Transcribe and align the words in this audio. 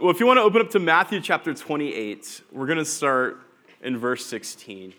Well, 0.00 0.12
if 0.12 0.20
you 0.20 0.26
want 0.26 0.36
to 0.36 0.42
open 0.42 0.60
up 0.60 0.70
to 0.70 0.78
Matthew 0.78 1.20
chapter 1.20 1.52
28, 1.52 2.42
we're 2.52 2.66
going 2.66 2.78
to 2.78 2.84
start 2.84 3.40
in 3.82 3.98
verse 3.98 4.24
16. 4.26 4.94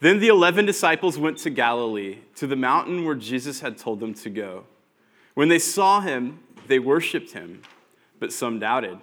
Then 0.00 0.20
the 0.20 0.28
eleven 0.28 0.64
disciples 0.64 1.18
went 1.18 1.36
to 1.40 1.50
Galilee, 1.50 2.20
to 2.36 2.46
the 2.46 2.56
mountain 2.56 3.04
where 3.04 3.14
Jesus 3.14 3.60
had 3.60 3.76
told 3.76 4.00
them 4.00 4.14
to 4.14 4.30
go. 4.30 4.64
When 5.34 5.50
they 5.50 5.58
saw 5.58 6.00
him, 6.00 6.40
they 6.66 6.78
worshiped 6.78 7.32
him, 7.32 7.60
but 8.18 8.32
some 8.32 8.58
doubted. 8.58 9.00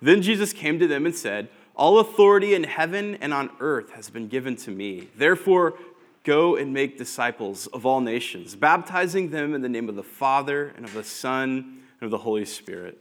Then 0.00 0.22
Jesus 0.22 0.52
came 0.52 0.78
to 0.78 0.86
them 0.86 1.04
and 1.04 1.16
said, 1.16 1.48
All 1.74 1.98
authority 1.98 2.54
in 2.54 2.62
heaven 2.62 3.16
and 3.16 3.34
on 3.34 3.50
earth 3.58 3.90
has 3.94 4.08
been 4.08 4.28
given 4.28 4.54
to 4.58 4.70
me. 4.70 5.08
Therefore, 5.16 5.74
go 6.22 6.54
and 6.54 6.72
make 6.72 6.96
disciples 6.96 7.66
of 7.66 7.84
all 7.84 8.00
nations, 8.00 8.54
baptizing 8.54 9.30
them 9.30 9.52
in 9.52 9.62
the 9.62 9.68
name 9.68 9.88
of 9.88 9.96
the 9.96 10.04
Father 10.04 10.72
and 10.76 10.84
of 10.84 10.94
the 10.94 11.02
Son 11.02 11.80
and 12.00 12.06
of 12.06 12.12
the 12.12 12.18
Holy 12.18 12.44
Spirit 12.44 13.00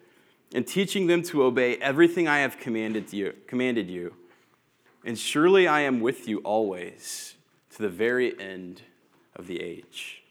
and 0.54 0.66
teaching 0.68 1.08
them 1.08 1.24
to 1.24 1.44
obey 1.44 1.78
everything 1.78 2.28
I 2.28 2.40
have 2.40 2.58
commanded 2.58 3.12
you, 3.12 3.34
commanded 3.48 3.90
you. 3.90 4.14
And 5.04 5.18
surely 5.18 5.68
I 5.68 5.82
am 5.82 6.00
with 6.00 6.28
you 6.28 6.38
always 6.40 7.36
to 7.76 7.82
the 7.82 7.90
very 7.90 8.40
end 8.40 8.84
of 9.36 9.48
the 9.48 9.60
age. 9.60 10.24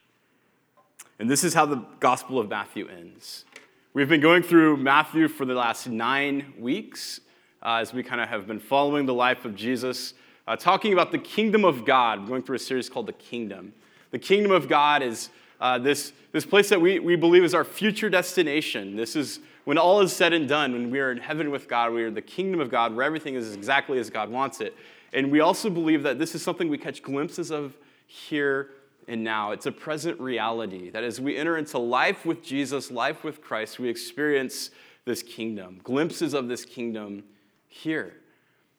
And 1.19 1.29
this 1.29 1.45
is 1.45 1.55
how 1.55 1.67
the 1.67 1.85
Gospel 2.01 2.39
of 2.39 2.49
Matthew 2.49 2.89
ends. 2.89 3.45
We've 3.93 4.09
been 4.09 4.21
going 4.21 4.43
through 4.43 4.79
Matthew 4.79 5.29
for 5.29 5.45
the 5.45 5.55
last 5.55 5.87
nine 5.87 6.55
weeks 6.59 7.21
uh, 7.63 7.77
as 7.77 7.93
we 7.93 8.03
kind 8.03 8.21
of 8.21 8.29
have 8.29 8.47
been 8.47 8.61
following 8.61 9.07
the 9.07 9.15
life 9.15 9.45
of 9.45 9.55
Jesus, 9.55 10.15
uh, 10.47 10.57
talking 10.57 10.93
about 10.93 11.13
the 11.13 11.19
kingdom 11.19 11.65
of 11.65 11.85
God, 11.85 12.21
We're 12.21 12.29
going 12.29 12.43
through 12.43 12.57
a 12.57 12.61
series 12.61 12.89
called 12.89 13.07
The 13.07 13.13
Kingdom. 13.13 13.73
The 14.11 14.19
kingdom 14.19 14.51
of 14.51 14.69
God 14.69 15.03
is 15.03 15.31
uh, 15.61 15.79
this, 15.79 16.13
this 16.33 16.45
place 16.45 16.69
that 16.71 16.81
we, 16.81 16.99
we 16.99 17.15
believe 17.15 17.45
is 17.45 17.55
our 17.55 17.65
future 17.65 18.11
destination. 18.11 18.97
This 18.97 19.15
is 19.15 19.41
when 19.65 19.79
all 19.79 20.01
is 20.01 20.13
said 20.13 20.33
and 20.33 20.49
done, 20.49 20.73
when 20.73 20.91
we 20.91 21.01
are 21.01 21.13
in 21.13 21.19
heaven 21.19 21.51
with 21.51 21.69
God, 21.69 21.93
we 21.93 22.03
are 22.03 22.11
the 22.11 22.23
kingdom 22.23 22.61
of 22.61 22.71
God 22.71 22.95
where 22.95 23.05
everything 23.05 23.35
is 23.35 23.55
exactly 23.55 23.99
as 23.99 24.11
God 24.11 24.31
wants 24.31 24.61
it. 24.61 24.77
And 25.13 25.31
we 25.31 25.41
also 25.41 25.71
believe 25.71 26.03
that 26.03 26.19
this 26.19 26.35
is 26.35 26.43
something 26.43 26.69
we 26.69 26.79
catch 26.79 27.03
glimpses 27.03 27.51
of 27.51 27.77
here 28.07 28.71
and 29.09 29.23
now. 29.23 29.53
It's 29.53 29.67
a 29.67 29.73
present 29.73 30.19
reality 30.21 30.91
that 30.91 31.05
as 31.05 31.21
we 31.21 31.37
enter 31.37 31.57
into 31.57 31.79
life 31.79 32.25
with 32.25 32.43
Jesus, 32.43 32.91
life 32.91 33.25
with 33.25 33.41
Christ, 33.41 33.79
we 33.79 33.89
experience 33.89 34.71
this 35.05 35.23
kingdom, 35.23 35.81
glimpses 35.83 36.35
of 36.35 36.49
this 36.49 36.65
kingdom 36.65 37.25
here. 37.69 38.15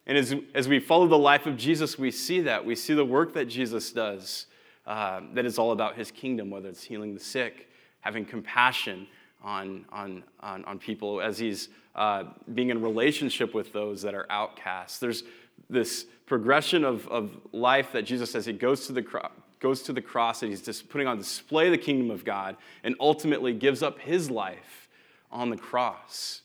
And 0.06 0.18
as, 0.18 0.36
as 0.54 0.68
we 0.68 0.80
follow 0.80 1.08
the 1.08 1.18
life 1.18 1.46
of 1.46 1.56
Jesus, 1.58 1.98
we 1.98 2.12
see 2.12 2.42
that. 2.42 2.66
We 2.66 2.76
see 2.76 2.94
the 2.94 3.06
work 3.06 3.34
that 3.34 3.46
Jesus 3.46 3.92
does 3.92 4.48
uh, 4.86 5.22
that 5.34 5.46
is 5.46 5.58
all 5.58 5.72
about 5.72 5.96
his 5.96 6.12
kingdom, 6.12 6.50
whether 6.50 6.70
it's 6.70 6.84
healing 6.84 7.14
the 7.14 7.20
sick, 7.20 7.70
having 8.02 8.26
compassion, 8.26 9.08
on, 9.44 9.86
on, 9.92 10.24
on, 10.40 10.64
on 10.66 10.80
people 10.80 11.22
as 11.22 11.38
he's 11.38 11.70
uh, 11.96 12.24
being 12.54 12.70
in 12.70 12.82
relationship 12.82 13.54
with 13.54 13.74
those 13.74 14.02
that 14.02 14.14
are 14.14 14.26
outcasts. 14.30 15.00
There's 15.00 15.24
this 15.70 16.06
progression 16.26 16.84
of, 16.84 17.08
of 17.10 17.32
life 17.52 17.92
that 17.92 18.04
Jesus 18.04 18.32
says 18.32 18.46
he 18.46 18.54
goes 18.54 18.88
to 18.88 18.94
the 18.94 19.02
cross 19.02 19.32
goes 19.60 19.82
to 19.82 19.94
the 19.94 20.02
cross 20.02 20.44
and 20.44 20.52
he's 20.52 20.62
just 20.62 20.90
putting 20.90 21.08
on 21.08 21.18
display 21.18 21.70
the 21.70 21.78
kingdom 21.78 22.12
of 22.12 22.26
God 22.26 22.58
and 22.84 22.98
ultimately 23.00 23.54
gives 23.54 23.82
up 23.82 23.98
his 23.98 24.30
life 24.30 24.90
on 25.32 25.50
the 25.50 25.56
cross. 25.56 26.42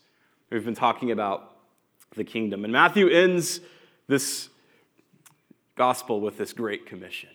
We've 0.51 0.65
been 0.65 0.77
talking 0.77 1.11
about 1.11 1.57
the 2.15 2.23
kingdom. 2.23 2.63
And 2.63 2.73
Matthew 2.73 3.09
ends 3.09 3.61
this 4.07 4.49
gospel 5.75 6.21
with 6.21 6.39
this 6.39 6.53
great 6.53 6.87
commission, 6.87 7.31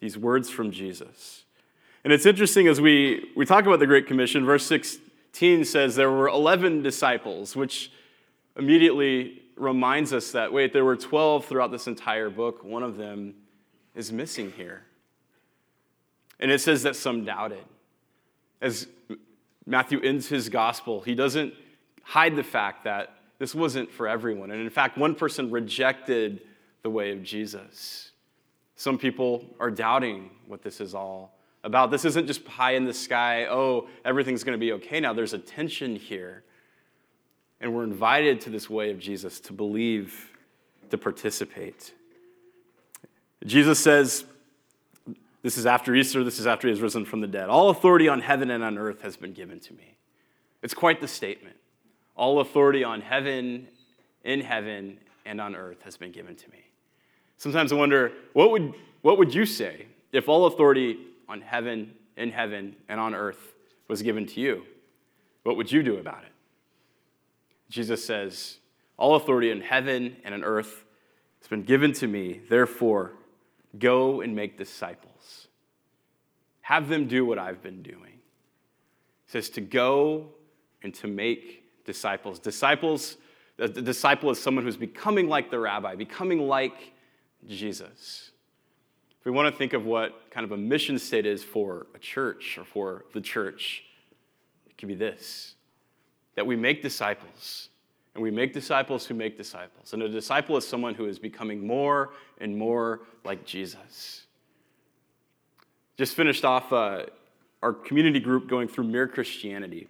these 0.00 0.16
words 0.16 0.50
from 0.50 0.70
Jesus. 0.70 1.42
And 2.04 2.12
it's 2.12 2.26
interesting 2.26 2.68
as 2.68 2.80
we, 2.80 3.30
we 3.36 3.44
talk 3.44 3.66
about 3.66 3.80
the 3.80 3.86
Great 3.86 4.06
Commission, 4.06 4.44
verse 4.44 4.64
16 4.66 5.64
says 5.64 5.96
there 5.96 6.10
were 6.10 6.28
11 6.28 6.82
disciples, 6.82 7.56
which 7.56 7.90
immediately 8.56 9.42
reminds 9.56 10.12
us 10.12 10.32
that, 10.32 10.52
wait, 10.52 10.72
there 10.72 10.84
were 10.84 10.96
12 10.96 11.44
throughout 11.44 11.70
this 11.70 11.86
entire 11.86 12.30
book. 12.30 12.62
One 12.62 12.82
of 12.82 12.96
them 12.96 13.34
is 13.94 14.12
missing 14.12 14.52
here. 14.52 14.82
And 16.40 16.50
it 16.50 16.60
says 16.60 16.84
that 16.84 16.94
some 16.94 17.24
doubted. 17.24 17.64
As 18.60 18.86
Matthew 19.66 20.00
ends 20.00 20.28
his 20.28 20.48
gospel, 20.48 21.00
he 21.00 21.14
doesn't 21.14 21.52
hide 22.02 22.36
the 22.36 22.44
fact 22.44 22.84
that 22.84 23.14
this 23.38 23.54
wasn't 23.54 23.90
for 23.90 24.08
everyone. 24.08 24.50
And 24.50 24.60
in 24.60 24.70
fact, 24.70 24.96
one 24.96 25.14
person 25.14 25.50
rejected 25.50 26.42
the 26.82 26.90
way 26.90 27.12
of 27.12 27.22
Jesus. 27.22 28.12
Some 28.76 28.98
people 28.98 29.44
are 29.58 29.70
doubting 29.70 30.30
what 30.46 30.62
this 30.62 30.80
is 30.80 30.94
all 30.94 31.37
about 31.68 31.90
this 31.90 32.04
isn't 32.04 32.26
just 32.26 32.44
pie 32.44 32.72
in 32.72 32.84
the 32.84 32.94
sky, 32.94 33.46
oh, 33.46 33.86
everything's 34.04 34.42
going 34.42 34.58
to 34.58 34.60
be 34.60 34.72
okay 34.72 34.98
now. 34.98 35.12
There's 35.12 35.34
a 35.34 35.38
tension 35.38 35.94
here. 35.94 36.42
And 37.60 37.74
we're 37.74 37.84
invited 37.84 38.40
to 38.42 38.50
this 38.50 38.70
way 38.70 38.90
of 38.90 38.98
Jesus 38.98 39.38
to 39.40 39.52
believe, 39.52 40.30
to 40.90 40.98
participate. 40.98 41.92
Jesus 43.44 43.78
says, 43.78 44.24
this 45.42 45.58
is 45.58 45.66
after 45.66 45.94
Easter, 45.94 46.24
this 46.24 46.40
is 46.40 46.46
after 46.46 46.68
he 46.68 46.72
has 46.72 46.80
risen 46.80 47.04
from 47.04 47.20
the 47.20 47.26
dead. 47.26 47.48
All 47.48 47.68
authority 47.70 48.08
on 48.08 48.20
heaven 48.20 48.50
and 48.50 48.64
on 48.64 48.78
earth 48.78 49.02
has 49.02 49.16
been 49.16 49.32
given 49.32 49.60
to 49.60 49.74
me. 49.74 49.96
It's 50.62 50.74
quite 50.74 51.00
the 51.00 51.08
statement. 51.08 51.56
All 52.16 52.40
authority 52.40 52.82
on 52.82 53.00
heaven, 53.00 53.68
in 54.24 54.40
heaven, 54.40 54.98
and 55.26 55.40
on 55.40 55.54
earth 55.54 55.82
has 55.82 55.96
been 55.96 56.12
given 56.12 56.34
to 56.34 56.50
me. 56.50 56.64
Sometimes 57.36 57.72
I 57.72 57.76
wonder, 57.76 58.12
what 58.32 58.50
would, 58.50 58.74
what 59.02 59.18
would 59.18 59.34
you 59.34 59.46
say 59.46 59.86
if 60.12 60.28
all 60.28 60.46
authority 60.46 60.98
on 61.28 61.40
heaven, 61.40 61.94
in 62.16 62.30
heaven, 62.30 62.76
and 62.88 62.98
on 62.98 63.14
earth 63.14 63.54
was 63.88 64.02
given 64.02 64.26
to 64.26 64.40
you, 64.40 64.64
what 65.42 65.56
would 65.56 65.70
you 65.70 65.82
do 65.82 65.98
about 65.98 66.24
it? 66.24 66.32
Jesus 67.70 68.04
says, 68.04 68.58
All 68.96 69.14
authority 69.14 69.50
in 69.50 69.60
heaven 69.60 70.16
and 70.24 70.34
on 70.34 70.44
earth 70.44 70.84
has 71.40 71.48
been 71.48 71.62
given 71.62 71.92
to 71.94 72.06
me. 72.06 72.40
Therefore, 72.48 73.12
go 73.78 74.20
and 74.20 74.34
make 74.34 74.58
disciples. 74.58 75.48
Have 76.62 76.88
them 76.88 77.06
do 77.06 77.24
what 77.24 77.38
I've 77.38 77.62
been 77.62 77.82
doing. 77.82 78.20
He 79.24 79.32
says 79.32 79.48
to 79.50 79.60
go 79.60 80.30
and 80.82 80.94
to 80.94 81.06
make 81.06 81.84
disciples. 81.84 82.38
Disciples, 82.38 83.16
the 83.56 83.68
disciple 83.68 84.30
is 84.30 84.40
someone 84.40 84.64
who's 84.64 84.76
becoming 84.76 85.28
like 85.28 85.50
the 85.50 85.58
rabbi, 85.58 85.94
becoming 85.94 86.46
like 86.46 86.92
Jesus 87.46 88.32
we 89.24 89.30
want 89.30 89.52
to 89.52 89.56
think 89.56 89.72
of 89.72 89.84
what 89.84 90.30
kind 90.30 90.44
of 90.44 90.52
a 90.52 90.56
mission 90.56 90.98
state 90.98 91.26
is 91.26 91.42
for 91.42 91.86
a 91.94 91.98
church 91.98 92.56
or 92.58 92.64
for 92.64 93.04
the 93.12 93.20
church, 93.20 93.84
it 94.68 94.78
could 94.78 94.88
be 94.88 94.94
this 94.94 95.54
that 96.34 96.46
we 96.46 96.54
make 96.54 96.82
disciples. 96.82 97.68
And 98.14 98.22
we 98.22 98.30
make 98.30 98.52
disciples 98.52 99.04
who 99.06 99.14
make 99.14 99.36
disciples. 99.36 99.92
And 99.92 100.02
a 100.02 100.08
disciple 100.08 100.56
is 100.56 100.66
someone 100.66 100.94
who 100.94 101.06
is 101.06 101.18
becoming 101.18 101.66
more 101.66 102.10
and 102.40 102.56
more 102.56 103.00
like 103.24 103.44
Jesus. 103.44 104.24
Just 105.96 106.14
finished 106.14 106.44
off 106.44 106.72
uh, 106.72 107.06
our 107.62 107.72
community 107.72 108.20
group 108.20 108.48
going 108.48 108.68
through 108.68 108.84
Mere 108.84 109.08
Christianity. 109.08 109.88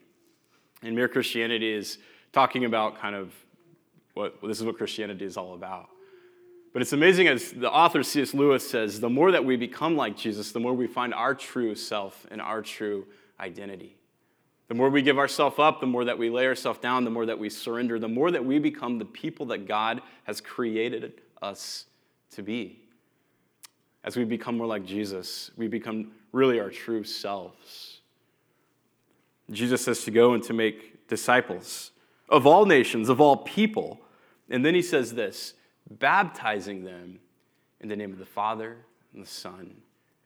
And 0.82 0.94
Mere 0.94 1.08
Christianity 1.08 1.70
is 1.70 1.98
talking 2.32 2.64
about 2.64 2.98
kind 2.98 3.14
of 3.14 3.32
what 4.14 4.40
well, 4.42 4.48
this 4.48 4.58
is 4.58 4.64
what 4.64 4.78
Christianity 4.78 5.24
is 5.24 5.36
all 5.36 5.54
about. 5.54 5.88
But 6.72 6.82
it's 6.82 6.92
amazing 6.92 7.28
as 7.28 7.52
the 7.52 7.70
author 7.70 8.02
C.S. 8.02 8.34
Lewis 8.34 8.68
says 8.68 9.00
the 9.00 9.08
more 9.08 9.32
that 9.32 9.44
we 9.44 9.56
become 9.56 9.96
like 9.96 10.16
Jesus, 10.16 10.52
the 10.52 10.60
more 10.60 10.74
we 10.74 10.86
find 10.86 11.14
our 11.14 11.34
true 11.34 11.74
self 11.74 12.26
and 12.30 12.40
our 12.40 12.62
true 12.62 13.06
identity. 13.40 13.96
The 14.68 14.74
more 14.74 14.90
we 14.90 15.00
give 15.00 15.18
ourselves 15.18 15.58
up, 15.58 15.80
the 15.80 15.86
more 15.86 16.04
that 16.04 16.18
we 16.18 16.28
lay 16.28 16.46
ourselves 16.46 16.78
down, 16.78 17.04
the 17.04 17.10
more 17.10 17.24
that 17.24 17.38
we 17.38 17.48
surrender, 17.48 17.98
the 17.98 18.08
more 18.08 18.30
that 18.30 18.44
we 18.44 18.58
become 18.58 18.98
the 18.98 19.06
people 19.06 19.46
that 19.46 19.66
God 19.66 20.02
has 20.24 20.42
created 20.42 21.22
us 21.40 21.86
to 22.32 22.42
be. 22.42 22.82
As 24.04 24.16
we 24.16 24.24
become 24.24 24.58
more 24.58 24.66
like 24.66 24.84
Jesus, 24.84 25.50
we 25.56 25.68
become 25.68 26.12
really 26.32 26.60
our 26.60 26.70
true 26.70 27.02
selves. 27.02 28.00
Jesus 29.50 29.82
says 29.82 30.04
to 30.04 30.10
go 30.10 30.34
and 30.34 30.42
to 30.44 30.52
make 30.52 31.08
disciples 31.08 31.92
of 32.28 32.46
all 32.46 32.66
nations, 32.66 33.08
of 33.08 33.20
all 33.20 33.38
people. 33.38 33.98
And 34.50 34.64
then 34.64 34.74
he 34.74 34.82
says 34.82 35.14
this 35.14 35.54
baptizing 35.90 36.84
them 36.84 37.18
in 37.80 37.88
the 37.88 37.96
name 37.96 38.12
of 38.12 38.18
the 38.18 38.26
Father, 38.26 38.76
and 39.14 39.22
the 39.22 39.28
Son, 39.28 39.74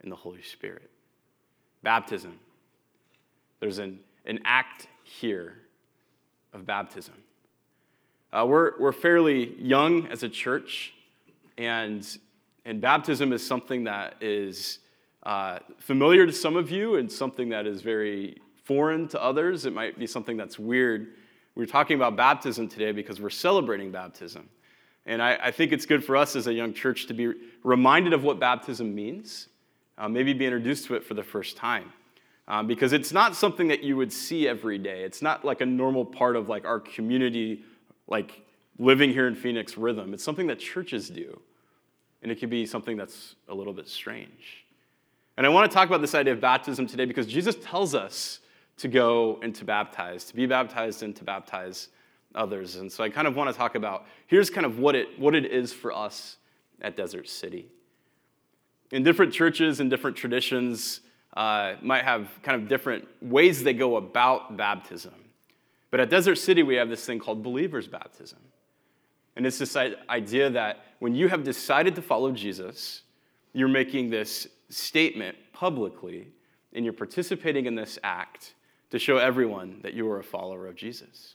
and 0.00 0.10
the 0.10 0.16
Holy 0.16 0.42
Spirit. 0.42 0.90
Baptism. 1.82 2.38
There's 3.60 3.78
an, 3.78 4.00
an 4.26 4.40
act 4.44 4.88
here 5.04 5.54
of 6.52 6.66
baptism. 6.66 7.14
Uh, 8.32 8.46
we're, 8.48 8.72
we're 8.80 8.92
fairly 8.92 9.54
young 9.60 10.06
as 10.06 10.22
a 10.22 10.28
church, 10.28 10.94
and, 11.58 12.18
and 12.64 12.80
baptism 12.80 13.32
is 13.32 13.46
something 13.46 13.84
that 13.84 14.14
is 14.20 14.78
uh, 15.24 15.58
familiar 15.78 16.26
to 16.26 16.32
some 16.32 16.56
of 16.56 16.70
you 16.70 16.96
and 16.96 17.10
something 17.10 17.50
that 17.50 17.66
is 17.66 17.82
very 17.82 18.38
foreign 18.64 19.06
to 19.08 19.22
others. 19.22 19.66
It 19.66 19.72
might 19.72 19.98
be 19.98 20.06
something 20.06 20.36
that's 20.36 20.58
weird. 20.58 21.08
We're 21.54 21.66
talking 21.66 21.96
about 21.96 22.16
baptism 22.16 22.68
today 22.68 22.92
because 22.92 23.20
we're 23.20 23.30
celebrating 23.30 23.92
baptism. 23.92 24.48
And 25.06 25.20
I, 25.22 25.38
I, 25.42 25.50
think 25.50 25.72
it's 25.72 25.84
good 25.84 26.04
for 26.04 26.16
us 26.16 26.36
as 26.36 26.46
a 26.46 26.52
young 26.52 26.72
church 26.72 27.06
to 27.06 27.14
be 27.14 27.32
reminded 27.64 28.12
of 28.12 28.22
what 28.22 28.38
baptism 28.38 28.94
means, 28.94 29.48
uh, 29.98 30.08
maybe 30.08 30.32
be 30.32 30.46
introduced 30.46 30.86
to 30.86 30.94
it 30.94 31.04
for 31.04 31.14
the 31.14 31.24
first 31.24 31.56
time. 31.56 31.92
Um, 32.48 32.66
because 32.66 32.92
it's 32.92 33.12
not 33.12 33.34
something 33.34 33.68
that 33.68 33.82
you 33.82 33.96
would 33.96 34.12
see 34.12 34.48
every 34.48 34.78
day. 34.78 35.02
It's 35.02 35.22
not 35.22 35.44
like 35.44 35.60
a 35.60 35.66
normal 35.66 36.04
part 36.04 36.36
of 36.36 36.48
like 36.48 36.64
our 36.64 36.80
community 36.80 37.64
like 38.08 38.42
living 38.78 39.10
here 39.10 39.26
in 39.26 39.34
Phoenix 39.34 39.76
rhythm. 39.76 40.12
It's 40.12 40.24
something 40.24 40.46
that 40.48 40.58
churches 40.58 41.08
do. 41.08 41.40
And 42.22 42.30
it 42.30 42.38
can 42.38 42.50
be 42.50 42.66
something 42.66 42.96
that's 42.96 43.34
a 43.48 43.54
little 43.54 43.72
bit 43.72 43.88
strange. 43.88 44.64
And 45.36 45.46
I 45.46 45.48
want 45.48 45.70
to 45.70 45.74
talk 45.74 45.88
about 45.88 46.00
this 46.00 46.14
idea 46.14 46.32
of 46.32 46.40
baptism 46.40 46.86
today 46.86 47.04
because 47.04 47.26
Jesus 47.26 47.56
tells 47.62 47.94
us 47.94 48.40
to 48.78 48.88
go 48.88 49.38
and 49.42 49.54
to 49.54 49.64
baptize, 49.64 50.24
to 50.26 50.34
be 50.34 50.46
baptized 50.46 51.02
and 51.02 51.14
to 51.16 51.24
baptize 51.24 51.88
others. 52.34 52.76
And 52.76 52.90
so 52.90 53.04
I 53.04 53.08
kind 53.08 53.26
of 53.26 53.36
want 53.36 53.50
to 53.50 53.56
talk 53.56 53.74
about 53.74 54.06
here's 54.26 54.50
kind 54.50 54.66
of 54.66 54.78
what 54.78 54.94
it, 54.94 55.18
what 55.18 55.34
it 55.34 55.46
is 55.46 55.72
for 55.72 55.92
us 55.92 56.36
at 56.80 56.96
Desert 56.96 57.28
City. 57.28 57.68
In 58.90 59.02
different 59.02 59.32
churches 59.32 59.80
and 59.80 59.88
different 59.88 60.16
traditions, 60.16 61.00
uh, 61.34 61.74
might 61.80 62.04
have 62.04 62.28
kind 62.42 62.60
of 62.60 62.68
different 62.68 63.08
ways 63.22 63.62
they 63.62 63.72
go 63.72 63.96
about 63.96 64.56
baptism. 64.56 65.14
But 65.90 66.00
at 66.00 66.10
Desert 66.10 66.36
City, 66.36 66.62
we 66.62 66.74
have 66.76 66.88
this 66.88 67.04
thing 67.04 67.18
called 67.18 67.42
believer's 67.42 67.88
baptism. 67.88 68.38
And 69.36 69.46
it's 69.46 69.58
this 69.58 69.76
idea 69.76 70.50
that 70.50 70.84
when 70.98 71.14
you 71.14 71.28
have 71.28 71.42
decided 71.42 71.94
to 71.94 72.02
follow 72.02 72.32
Jesus, 72.32 73.02
you're 73.54 73.68
making 73.68 74.10
this 74.10 74.46
statement 74.68 75.36
publicly 75.52 76.28
and 76.74 76.84
you're 76.84 76.92
participating 76.92 77.66
in 77.66 77.74
this 77.74 77.98
act 78.02 78.54
to 78.90 78.98
show 78.98 79.16
everyone 79.16 79.80
that 79.82 79.94
you 79.94 80.10
are 80.10 80.18
a 80.18 80.24
follower 80.24 80.66
of 80.66 80.76
Jesus. 80.76 81.34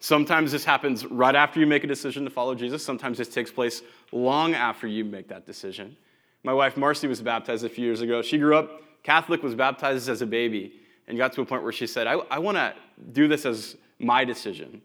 Sometimes 0.00 0.50
this 0.50 0.64
happens 0.64 1.04
right 1.06 1.34
after 1.34 1.60
you 1.60 1.66
make 1.66 1.84
a 1.84 1.86
decision 1.86 2.24
to 2.24 2.30
follow 2.30 2.54
Jesus. 2.54 2.84
Sometimes 2.84 3.18
this 3.18 3.28
takes 3.28 3.52
place 3.52 3.82
long 4.12 4.54
after 4.54 4.86
you 4.86 5.04
make 5.04 5.28
that 5.28 5.46
decision. 5.46 5.96
My 6.42 6.54
wife 6.54 6.76
Marcy 6.76 7.06
was 7.06 7.20
baptized 7.20 7.64
a 7.64 7.68
few 7.68 7.84
years 7.84 8.00
ago. 8.00 8.22
She 8.22 8.38
grew 8.38 8.56
up 8.56 8.82
Catholic, 9.02 9.42
was 9.42 9.54
baptized 9.54 10.08
as 10.08 10.22
a 10.22 10.26
baby, 10.26 10.72
and 11.06 11.18
got 11.18 11.32
to 11.34 11.42
a 11.42 11.44
point 11.44 11.62
where 11.62 11.72
she 11.72 11.86
said, 11.86 12.06
I, 12.06 12.14
I 12.30 12.38
want 12.38 12.56
to 12.56 12.74
do 13.12 13.28
this 13.28 13.44
as 13.44 13.76
my 13.98 14.24
decision 14.24 14.80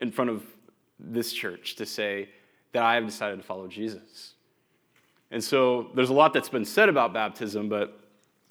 in 0.00 0.10
front 0.10 0.30
of 0.30 0.44
this 0.98 1.32
church 1.32 1.76
to 1.76 1.86
say 1.86 2.28
that 2.72 2.82
I 2.82 2.96
have 2.96 3.06
decided 3.06 3.36
to 3.36 3.42
follow 3.42 3.68
Jesus. 3.68 4.34
And 5.30 5.42
so 5.42 5.90
there's 5.94 6.10
a 6.10 6.14
lot 6.14 6.32
that's 6.32 6.48
been 6.48 6.64
said 6.64 6.88
about 6.88 7.12
baptism, 7.12 7.68
but 7.68 8.00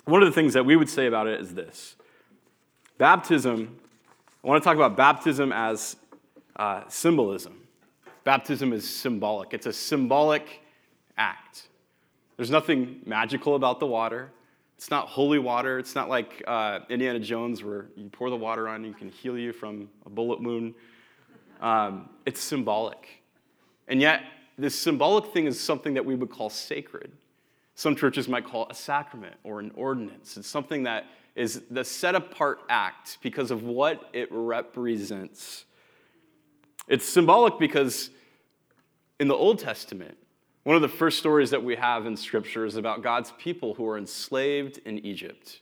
one 0.05 0.21
of 0.21 0.27
the 0.27 0.33
things 0.33 0.53
that 0.53 0.65
we 0.65 0.75
would 0.75 0.89
say 0.89 1.07
about 1.07 1.27
it 1.27 1.41
is 1.41 1.53
this 1.53 1.95
baptism, 2.97 3.77
I 4.43 4.47
want 4.47 4.61
to 4.61 4.67
talk 4.67 4.75
about 4.75 4.95
baptism 4.95 5.51
as 5.51 5.97
uh, 6.55 6.83
symbolism. 6.87 7.67
Baptism 8.23 8.71
is 8.71 8.87
symbolic, 8.87 9.53
it's 9.53 9.65
a 9.65 9.73
symbolic 9.73 10.61
act. 11.17 11.67
There's 12.35 12.51
nothing 12.51 13.01
magical 13.05 13.55
about 13.55 13.79
the 13.79 13.87
water. 13.87 14.31
It's 14.77 14.91
not 14.91 15.07
holy 15.07 15.39
water. 15.39 15.79
It's 15.79 15.95
not 15.95 16.07
like 16.07 16.43
uh, 16.45 16.81
Indiana 16.87 17.19
Jones 17.19 17.63
where 17.63 17.87
you 17.95 18.09
pour 18.09 18.29
the 18.29 18.35
water 18.35 18.67
on 18.67 18.75
and 18.75 18.85
you 18.85 18.93
can 18.93 19.09
heal 19.09 19.35
you 19.35 19.51
from 19.51 19.89
a 20.05 20.09
bullet 20.09 20.39
wound. 20.39 20.75
Um, 21.61 22.09
it's 22.27 22.39
symbolic. 22.39 23.23
And 23.87 23.99
yet, 23.99 24.21
this 24.55 24.77
symbolic 24.77 25.33
thing 25.33 25.47
is 25.47 25.59
something 25.59 25.95
that 25.95 26.05
we 26.05 26.13
would 26.13 26.29
call 26.29 26.51
sacred. 26.51 27.11
Some 27.73 27.95
churches 27.95 28.27
might 28.27 28.45
call 28.45 28.67
a 28.69 28.75
sacrament 28.75 29.35
or 29.43 29.59
an 29.59 29.71
ordinance. 29.73 30.37
It's 30.37 30.47
something 30.47 30.83
that 30.83 31.05
is 31.37 31.61
the 31.69 31.85
set 31.85 32.15
apart 32.15 32.61
act 32.67 33.19
because 33.21 33.51
of 33.51 33.61
what 33.61 34.09
it 34.11 34.27
represents. 34.31 35.65
It's 36.87 37.05
symbolic 37.05 37.59
because 37.59 38.09
in 39.19 39.27
the 39.27 39.35
Old 39.35 39.59
Testament, 39.59 40.17
one 40.63 40.75
of 40.75 40.81
the 40.81 40.89
first 40.89 41.19
stories 41.19 41.51
that 41.51 41.63
we 41.63 41.75
have 41.75 42.07
in 42.07 42.17
Scripture 42.17 42.65
is 42.65 42.75
about 42.75 43.03
God's 43.03 43.31
people 43.37 43.75
who 43.75 43.87
are 43.87 43.99
enslaved 43.99 44.79
in 44.83 44.97
Egypt. 45.05 45.61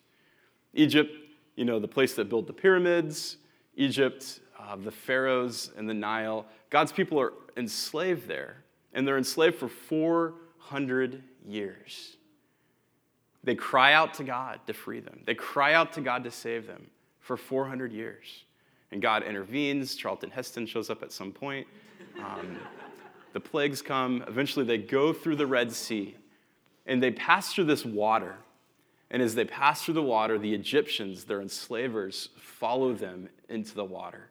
Egypt, 0.74 1.12
you 1.58 1.66
know, 1.66 1.78
the 1.78 1.90
place 1.90 2.14
that 2.16 2.30
built 2.30 2.48
the 2.48 2.54
pyramids, 2.54 3.36
Egypt, 3.76 4.40
uh, 4.58 4.78
the 4.78 4.92
pharaohs 4.92 5.72
and 5.76 5.90
the 5.90 5.94
Nile. 5.94 6.46
God's 6.70 6.94
people 6.94 7.20
are 7.20 7.34
enslaved 7.58 8.30
there, 8.30 8.64
and 8.94 9.06
they're 9.06 9.18
enslaved 9.18 9.58
for 9.58 9.68
400 9.68 11.22
years. 11.46 12.16
They 13.46 13.56
cry 13.56 13.94
out 13.94 14.14
to 14.16 14.24
God 14.24 14.60
to 14.68 14.74
free 14.74 15.00
them, 15.00 15.22
they 15.26 15.36
cry 15.36 15.74
out 15.74 15.94
to 15.94 16.02
God 16.02 16.24
to 16.26 16.32
save 16.32 16.68
them 16.68 16.88
for 17.20 17.38
400 17.38 17.92
years. 17.92 18.44
And 18.92 19.02
God 19.02 19.24
intervenes. 19.24 19.96
Charlton 19.96 20.30
Heston 20.30 20.68
shows 20.68 20.90
up 20.90 21.02
at 21.02 21.12
some 21.12 21.32
point. 21.32 21.68
Um, 22.20 22.58
the 23.34 23.40
plagues 23.40 23.82
come. 23.82 24.24
Eventually, 24.28 24.64
they 24.64 24.78
go 24.78 25.12
through 25.12 25.36
the 25.36 25.48
Red 25.48 25.72
Sea 25.72 26.16
and 26.86 27.02
they 27.02 27.12
pass 27.12 27.52
through 27.52 27.64
this 27.66 27.84
water. 27.84 28.36
And 29.10 29.22
as 29.22 29.36
they 29.36 29.44
pass 29.44 29.84
through 29.84 29.96
the 29.96 30.04
water, 30.04 30.38
the 30.38 30.54
Egyptians, 30.54 31.26
their 31.26 31.42
enslavers, 31.42 32.30
follow 32.38 32.94
them 32.94 33.28
into 33.50 33.74
the 33.74 33.84
water 33.84 34.30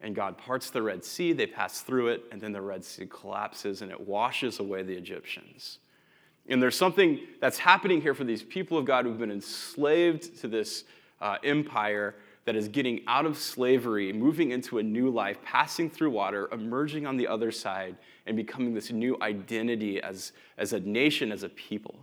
and 0.00 0.14
God 0.14 0.36
parts 0.38 0.70
the 0.70 0.82
Red 0.82 1.04
Sea, 1.04 1.32
they 1.32 1.46
pass 1.46 1.80
through 1.80 2.08
it, 2.08 2.24
and 2.30 2.40
then 2.40 2.52
the 2.52 2.60
Red 2.60 2.84
Sea 2.84 3.06
collapses 3.06 3.82
and 3.82 3.90
it 3.90 4.00
washes 4.00 4.60
away 4.60 4.82
the 4.82 4.94
Egyptians. 4.94 5.78
And 6.48 6.62
there's 6.62 6.76
something 6.76 7.20
that's 7.40 7.58
happening 7.58 8.00
here 8.00 8.14
for 8.14 8.24
these 8.24 8.42
people 8.42 8.78
of 8.78 8.84
God 8.84 9.04
who've 9.04 9.18
been 9.18 9.30
enslaved 9.30 10.38
to 10.40 10.48
this 10.48 10.84
uh, 11.20 11.36
empire 11.42 12.14
that 12.44 12.54
is 12.54 12.68
getting 12.68 13.02
out 13.08 13.26
of 13.26 13.36
slavery, 13.36 14.12
moving 14.12 14.52
into 14.52 14.78
a 14.78 14.82
new 14.82 15.10
life, 15.10 15.38
passing 15.42 15.90
through 15.90 16.10
water, 16.10 16.48
emerging 16.52 17.04
on 17.04 17.16
the 17.16 17.26
other 17.26 17.50
side, 17.50 17.96
and 18.26 18.36
becoming 18.36 18.72
this 18.72 18.92
new 18.92 19.16
identity 19.20 20.00
as, 20.00 20.32
as 20.56 20.72
a 20.72 20.80
nation, 20.80 21.32
as 21.32 21.42
a 21.42 21.48
people. 21.48 21.96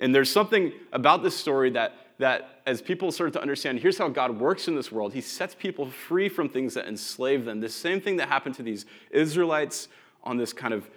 And 0.00 0.12
there's 0.12 0.30
something 0.30 0.72
about 0.92 1.22
this 1.22 1.36
story 1.36 1.70
that 1.70 1.94
that 2.18 2.60
as 2.66 2.80
people 2.80 3.10
start 3.10 3.32
to 3.32 3.40
understand, 3.40 3.80
here's 3.80 3.98
how 3.98 4.08
God 4.08 4.38
works 4.38 4.68
in 4.68 4.76
this 4.76 4.92
world, 4.92 5.12
He 5.12 5.20
sets 5.20 5.54
people 5.54 5.90
free 5.90 6.28
from 6.28 6.48
things 6.48 6.74
that 6.74 6.86
enslave 6.86 7.44
them. 7.44 7.60
The 7.60 7.68
same 7.68 8.00
thing 8.00 8.16
that 8.16 8.28
happened 8.28 8.54
to 8.56 8.62
these 8.62 8.86
Israelites 9.10 9.88
on 10.22 10.36
this 10.36 10.52
kind 10.52 10.72
of 10.72 10.88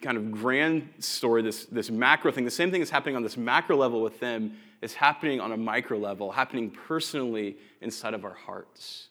kind 0.00 0.16
of 0.16 0.30
grand 0.30 0.88
story, 0.98 1.42
this, 1.42 1.64
this 1.66 1.90
macro 1.90 2.30
thing, 2.32 2.44
the 2.44 2.50
same 2.50 2.70
thing 2.70 2.80
is 2.80 2.90
happening 2.90 3.16
on 3.16 3.22
this 3.22 3.36
macro 3.36 3.76
level 3.76 4.02
with 4.02 4.20
them 4.20 4.56
is 4.80 4.94
happening 4.94 5.40
on 5.40 5.52
a 5.52 5.56
micro 5.56 5.98
level, 5.98 6.30
happening 6.30 6.70
personally 6.70 7.56
inside 7.80 8.14
of 8.14 8.24
our 8.24 8.34
hearts. 8.34 9.08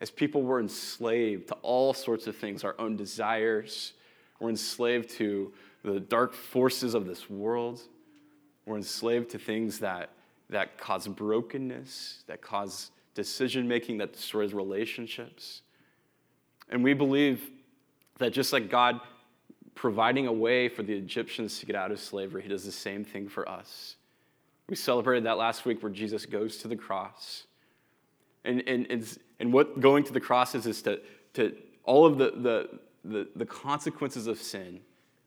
As 0.00 0.10
people 0.10 0.42
were 0.42 0.60
enslaved 0.60 1.48
to 1.48 1.54
all 1.62 1.92
sorts 1.92 2.26
of 2.26 2.36
things, 2.36 2.64
our 2.64 2.74
own 2.78 2.96
desires, 2.96 3.92
we're 4.40 4.50
enslaved 4.50 5.10
to 5.10 5.52
the 5.84 6.00
dark 6.00 6.32
forces 6.32 6.94
of 6.94 7.06
this 7.06 7.28
world, 7.28 7.80
we're 8.64 8.76
enslaved 8.76 9.30
to 9.30 9.38
things 9.38 9.78
that 9.80 10.10
that 10.50 10.78
cause 10.78 11.06
brokenness, 11.06 12.24
that 12.26 12.40
cause 12.40 12.90
decision 13.14 13.68
making 13.68 13.98
that 13.98 14.12
destroys 14.12 14.54
relationships. 14.54 15.62
And 16.70 16.82
we 16.82 16.94
believe 16.94 17.50
that 18.18 18.32
just 18.32 18.52
like 18.52 18.70
God 18.70 19.00
providing 19.78 20.26
a 20.26 20.32
way 20.32 20.68
for 20.68 20.82
the 20.82 20.92
Egyptians 20.92 21.60
to 21.60 21.66
get 21.66 21.76
out 21.76 21.92
of 21.92 22.00
slavery, 22.00 22.42
He 22.42 22.48
does 22.48 22.64
the 22.64 22.72
same 22.72 23.04
thing 23.04 23.28
for 23.28 23.48
us. 23.48 23.94
We 24.68 24.74
celebrated 24.74 25.24
that 25.24 25.38
last 25.38 25.64
week 25.64 25.82
where 25.82 25.92
Jesus 25.92 26.26
goes 26.26 26.56
to 26.58 26.68
the 26.68 26.74
cross. 26.74 27.44
And, 28.44 28.62
and, 28.66 28.86
and, 28.90 29.18
and 29.38 29.52
what 29.52 29.78
going 29.78 30.02
to 30.02 30.12
the 30.12 30.20
cross 30.20 30.56
is, 30.56 30.66
is 30.66 30.82
to, 30.82 31.00
to 31.34 31.56
all 31.84 32.04
of 32.04 32.18
the, 32.18 32.32
the, 32.36 32.78
the, 33.04 33.28
the 33.36 33.46
consequences 33.46 34.26
of 34.26 34.42
sin 34.42 34.80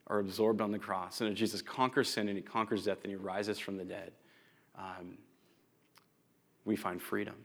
are 0.08 0.20
absorbed 0.20 0.60
on 0.60 0.72
the 0.72 0.80
cross. 0.80 1.22
And 1.22 1.34
Jesus 1.34 1.62
conquers 1.62 2.10
sin 2.10 2.28
and 2.28 2.38
he 2.38 2.44
conquers 2.44 2.84
death 2.84 3.00
and 3.04 3.10
he 3.10 3.16
rises 3.16 3.58
from 3.58 3.78
the 3.78 3.86
dead 3.86 4.12
um, 4.78 5.18
we 6.66 6.76
find 6.76 7.02
freedom. 7.02 7.36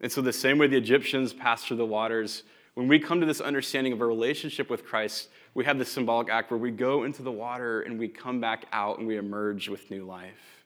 And 0.00 0.10
so, 0.10 0.22
the 0.22 0.32
same 0.32 0.56
way 0.56 0.66
the 0.66 0.76
Egyptians 0.76 1.32
passed 1.32 1.66
through 1.66 1.76
the 1.76 1.86
waters, 1.86 2.44
when 2.74 2.88
we 2.88 2.98
come 2.98 3.20
to 3.20 3.26
this 3.26 3.40
understanding 3.40 3.92
of 3.92 4.00
a 4.00 4.06
relationship 4.06 4.70
with 4.70 4.84
Christ, 4.84 5.28
we 5.54 5.64
have 5.64 5.78
this 5.78 5.90
symbolic 5.90 6.30
act 6.30 6.50
where 6.50 6.58
we 6.58 6.70
go 6.70 7.04
into 7.04 7.22
the 7.22 7.32
water 7.32 7.82
and 7.82 7.98
we 7.98 8.08
come 8.08 8.40
back 8.40 8.66
out 8.72 8.98
and 8.98 9.06
we 9.06 9.16
emerge 9.16 9.68
with 9.68 9.90
new 9.90 10.04
life. 10.04 10.64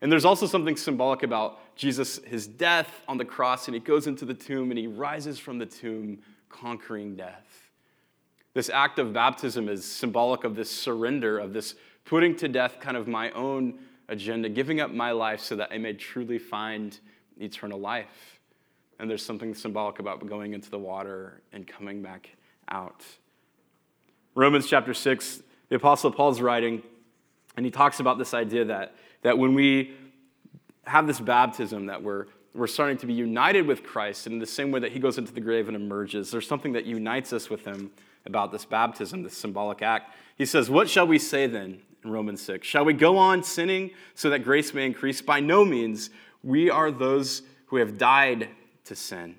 And 0.00 0.12
there's 0.12 0.24
also 0.24 0.46
something 0.46 0.76
symbolic 0.76 1.22
about 1.22 1.58
Jesus, 1.76 2.20
his 2.26 2.46
death 2.46 3.02
on 3.08 3.18
the 3.18 3.24
cross, 3.24 3.68
and 3.68 3.74
he 3.74 3.80
goes 3.80 4.06
into 4.06 4.24
the 4.24 4.34
tomb 4.34 4.70
and 4.70 4.78
he 4.78 4.86
rises 4.86 5.38
from 5.38 5.58
the 5.58 5.66
tomb, 5.66 6.18
conquering 6.48 7.16
death. 7.16 7.70
This 8.54 8.70
act 8.70 8.98
of 8.98 9.12
baptism 9.12 9.68
is 9.68 9.84
symbolic 9.84 10.44
of 10.44 10.54
this 10.54 10.70
surrender, 10.70 11.38
of 11.38 11.52
this 11.52 11.74
putting 12.04 12.36
to 12.36 12.48
death 12.48 12.78
kind 12.80 12.96
of 12.96 13.06
my 13.06 13.30
own 13.32 13.78
agenda, 14.08 14.48
giving 14.48 14.80
up 14.80 14.90
my 14.90 15.10
life 15.10 15.40
so 15.40 15.56
that 15.56 15.68
I 15.72 15.78
may 15.78 15.92
truly 15.92 16.38
find 16.38 16.98
eternal 17.38 17.78
life. 17.78 18.40
And 18.98 19.10
there's 19.10 19.24
something 19.24 19.54
symbolic 19.54 19.98
about 19.98 20.26
going 20.26 20.54
into 20.54 20.70
the 20.70 20.78
water 20.78 21.42
and 21.52 21.66
coming 21.66 22.00
back 22.00 22.30
out. 22.68 23.04
Romans 24.36 24.68
chapter 24.68 24.92
6, 24.92 25.42
the 25.70 25.76
Apostle 25.76 26.10
Paul's 26.10 26.42
writing, 26.42 26.82
and 27.56 27.64
he 27.64 27.72
talks 27.72 28.00
about 28.00 28.18
this 28.18 28.34
idea 28.34 28.66
that, 28.66 28.94
that 29.22 29.38
when 29.38 29.54
we 29.54 29.96
have 30.86 31.06
this 31.06 31.18
baptism, 31.18 31.86
that 31.86 32.02
we're, 32.02 32.26
we're 32.54 32.66
starting 32.66 32.98
to 32.98 33.06
be 33.06 33.14
united 33.14 33.66
with 33.66 33.82
Christ, 33.82 34.26
and 34.26 34.34
in 34.34 34.38
the 34.38 34.46
same 34.46 34.70
way 34.70 34.78
that 34.80 34.92
he 34.92 34.98
goes 34.98 35.16
into 35.16 35.32
the 35.32 35.40
grave 35.40 35.68
and 35.68 35.74
emerges, 35.74 36.30
there's 36.30 36.46
something 36.46 36.74
that 36.74 36.84
unites 36.84 37.32
us 37.32 37.48
with 37.48 37.64
him 37.64 37.90
about 38.26 38.52
this 38.52 38.66
baptism, 38.66 39.22
this 39.22 39.34
symbolic 39.34 39.80
act. 39.80 40.14
He 40.36 40.44
says, 40.44 40.68
What 40.68 40.90
shall 40.90 41.06
we 41.06 41.18
say 41.18 41.46
then? 41.46 41.80
in 42.04 42.10
Romans 42.10 42.42
6. 42.42 42.66
Shall 42.66 42.84
we 42.84 42.92
go 42.92 43.16
on 43.16 43.42
sinning 43.42 43.90
so 44.14 44.28
that 44.28 44.44
grace 44.44 44.74
may 44.74 44.84
increase? 44.84 45.22
By 45.22 45.40
no 45.40 45.64
means. 45.64 46.10
We 46.42 46.68
are 46.68 46.90
those 46.90 47.40
who 47.66 47.76
have 47.76 47.96
died 47.96 48.50
to 48.84 48.94
sin. 48.94 49.36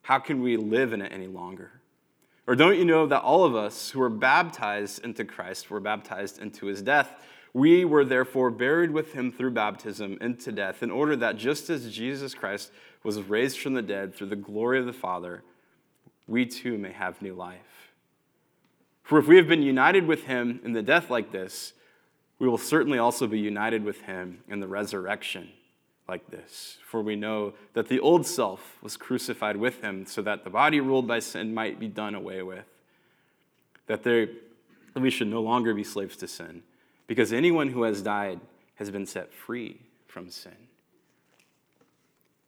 how 0.00 0.18
can 0.18 0.42
we 0.42 0.56
live 0.56 0.94
in 0.94 1.02
it 1.02 1.12
any 1.12 1.26
longer? 1.26 1.77
Or 2.48 2.56
don't 2.56 2.78
you 2.78 2.86
know 2.86 3.06
that 3.06 3.20
all 3.20 3.44
of 3.44 3.54
us 3.54 3.90
who 3.90 4.00
were 4.00 4.08
baptized 4.08 5.04
into 5.04 5.22
Christ 5.22 5.70
were 5.70 5.80
baptized 5.80 6.38
into 6.38 6.64
his 6.64 6.80
death? 6.80 7.14
We 7.52 7.84
were 7.84 8.06
therefore 8.06 8.50
buried 8.50 8.90
with 8.90 9.12
him 9.12 9.30
through 9.30 9.50
baptism 9.50 10.16
into 10.22 10.50
death, 10.50 10.82
in 10.82 10.90
order 10.90 11.14
that 11.16 11.36
just 11.36 11.68
as 11.68 11.94
Jesus 11.94 12.34
Christ 12.34 12.72
was 13.04 13.20
raised 13.20 13.58
from 13.58 13.74
the 13.74 13.82
dead 13.82 14.14
through 14.14 14.28
the 14.28 14.36
glory 14.36 14.78
of 14.78 14.86
the 14.86 14.94
Father, 14.94 15.42
we 16.26 16.46
too 16.46 16.78
may 16.78 16.92
have 16.92 17.20
new 17.20 17.34
life. 17.34 17.92
For 19.02 19.18
if 19.18 19.26
we 19.26 19.36
have 19.36 19.48
been 19.48 19.62
united 19.62 20.06
with 20.06 20.24
him 20.24 20.60
in 20.64 20.72
the 20.72 20.82
death 20.82 21.10
like 21.10 21.30
this, 21.30 21.74
we 22.38 22.48
will 22.48 22.56
certainly 22.56 22.98
also 22.98 23.26
be 23.26 23.38
united 23.38 23.84
with 23.84 24.00
him 24.02 24.42
in 24.48 24.60
the 24.60 24.68
resurrection 24.68 25.50
like 26.08 26.30
this. 26.30 26.78
For 26.86 27.02
we 27.02 27.16
know 27.16 27.52
that 27.74 27.88
the 27.88 28.00
old 28.00 28.26
self 28.26 28.78
was 28.82 28.96
crucified 28.96 29.56
with 29.56 29.82
him 29.82 30.06
so 30.06 30.22
that 30.22 30.42
the 30.42 30.50
body 30.50 30.80
ruled 30.80 31.06
by 31.06 31.18
sin 31.18 31.52
might 31.52 31.78
be 31.78 31.88
done 31.88 32.14
away 32.14 32.42
with, 32.42 32.64
that, 33.86 34.02
there, 34.02 34.28
we 34.94 35.10
should 35.10 35.28
no 35.28 35.42
longer 35.42 35.74
be 35.74 35.84
slaves 35.84 36.16
to 36.16 36.28
sin, 36.28 36.62
because 37.06 37.32
anyone 37.32 37.68
who 37.68 37.82
has 37.82 38.02
died 38.02 38.40
has 38.76 38.90
been 38.90 39.06
set 39.06 39.32
free 39.32 39.80
from 40.06 40.30
sin. 40.30 40.56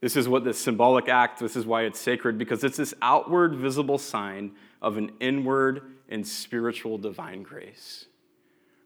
This 0.00 0.16
is 0.16 0.28
what 0.28 0.44
this 0.44 0.58
symbolic 0.58 1.08
act, 1.08 1.40
this 1.40 1.56
is 1.56 1.66
why 1.66 1.82
it's 1.82 2.00
sacred, 2.00 2.38
because 2.38 2.64
it's 2.64 2.78
this 2.78 2.94
outward 3.02 3.54
visible 3.54 3.98
sign 3.98 4.52
of 4.80 4.96
an 4.96 5.12
inward 5.20 5.82
and 6.08 6.26
spiritual 6.26 6.96
divine 6.96 7.42
grace. 7.42 8.06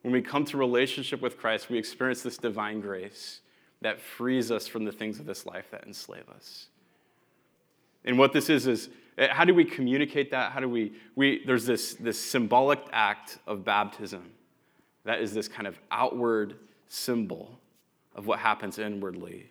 When 0.02 0.12
we 0.12 0.20
come 0.20 0.44
to 0.46 0.56
relationship 0.56 1.22
with 1.22 1.38
Christ, 1.38 1.70
we 1.70 1.78
experience 1.78 2.22
this 2.22 2.36
divine 2.36 2.80
grace 2.80 3.40
that 3.84 4.00
frees 4.00 4.50
us 4.50 4.66
from 4.66 4.86
the 4.86 4.90
things 4.90 5.20
of 5.20 5.26
this 5.26 5.44
life 5.44 5.70
that 5.70 5.84
enslave 5.86 6.26
us. 6.34 6.68
And 8.06 8.18
what 8.18 8.32
this 8.32 8.48
is 8.48 8.66
is 8.66 8.88
eh, 9.18 9.28
how 9.30 9.44
do 9.44 9.52
we 9.52 9.62
communicate 9.62 10.30
that? 10.30 10.52
How 10.52 10.60
do 10.60 10.70
we, 10.70 10.94
we 11.16 11.44
there's 11.44 11.66
this, 11.66 11.92
this 11.92 12.18
symbolic 12.18 12.80
act 12.92 13.38
of 13.46 13.62
baptism 13.62 14.32
that 15.04 15.20
is 15.20 15.34
this 15.34 15.48
kind 15.48 15.66
of 15.66 15.78
outward 15.90 16.56
symbol 16.88 17.60
of 18.14 18.26
what 18.26 18.38
happens 18.38 18.78
inwardly 18.78 19.50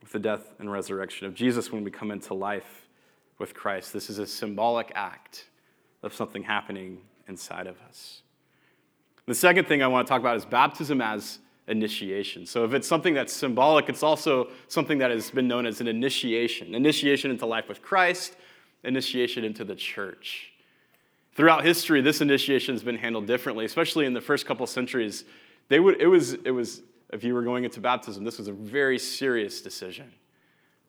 with 0.00 0.12
the 0.12 0.18
death 0.18 0.54
and 0.58 0.72
resurrection 0.72 1.26
of 1.26 1.34
Jesus 1.34 1.70
when 1.70 1.84
we 1.84 1.90
come 1.90 2.10
into 2.10 2.32
life 2.32 2.88
with 3.38 3.52
Christ. 3.52 3.92
This 3.92 4.08
is 4.08 4.18
a 4.18 4.26
symbolic 4.26 4.90
act 4.94 5.44
of 6.02 6.14
something 6.14 6.42
happening 6.42 7.02
inside 7.28 7.66
of 7.66 7.76
us. 7.86 8.22
The 9.26 9.34
second 9.34 9.68
thing 9.68 9.82
I 9.82 9.88
want 9.88 10.06
to 10.06 10.10
talk 10.10 10.20
about 10.20 10.38
is 10.38 10.46
baptism 10.46 11.02
as 11.02 11.38
initiation. 11.72 12.46
So 12.46 12.64
if 12.64 12.74
it's 12.74 12.86
something 12.86 13.14
that's 13.14 13.32
symbolic, 13.32 13.88
it's 13.88 14.02
also 14.02 14.50
something 14.68 14.98
that 14.98 15.10
has 15.10 15.30
been 15.30 15.48
known 15.48 15.66
as 15.66 15.80
an 15.80 15.88
initiation 15.88 16.74
initiation 16.74 17.30
into 17.32 17.46
life 17.46 17.68
with 17.68 17.82
Christ, 17.82 18.36
initiation 18.84 19.42
into 19.42 19.64
the 19.64 19.74
church. 19.74 20.52
Throughout 21.34 21.64
history, 21.64 22.02
this 22.02 22.20
initiation 22.20 22.74
has 22.74 22.84
been 22.84 22.98
handled 22.98 23.26
differently, 23.26 23.64
especially 23.64 24.04
in 24.04 24.12
the 24.12 24.20
first 24.20 24.46
couple 24.46 24.66
centuries. 24.66 25.24
They 25.68 25.80
would, 25.80 26.00
it, 26.00 26.06
was, 26.06 26.34
it 26.34 26.50
was, 26.50 26.82
if 27.10 27.24
you 27.24 27.32
were 27.32 27.42
going 27.42 27.64
into 27.64 27.80
baptism, 27.80 28.22
this 28.22 28.38
was 28.38 28.48
a 28.48 28.52
very 28.52 28.98
serious 28.98 29.62
decision. 29.62 30.12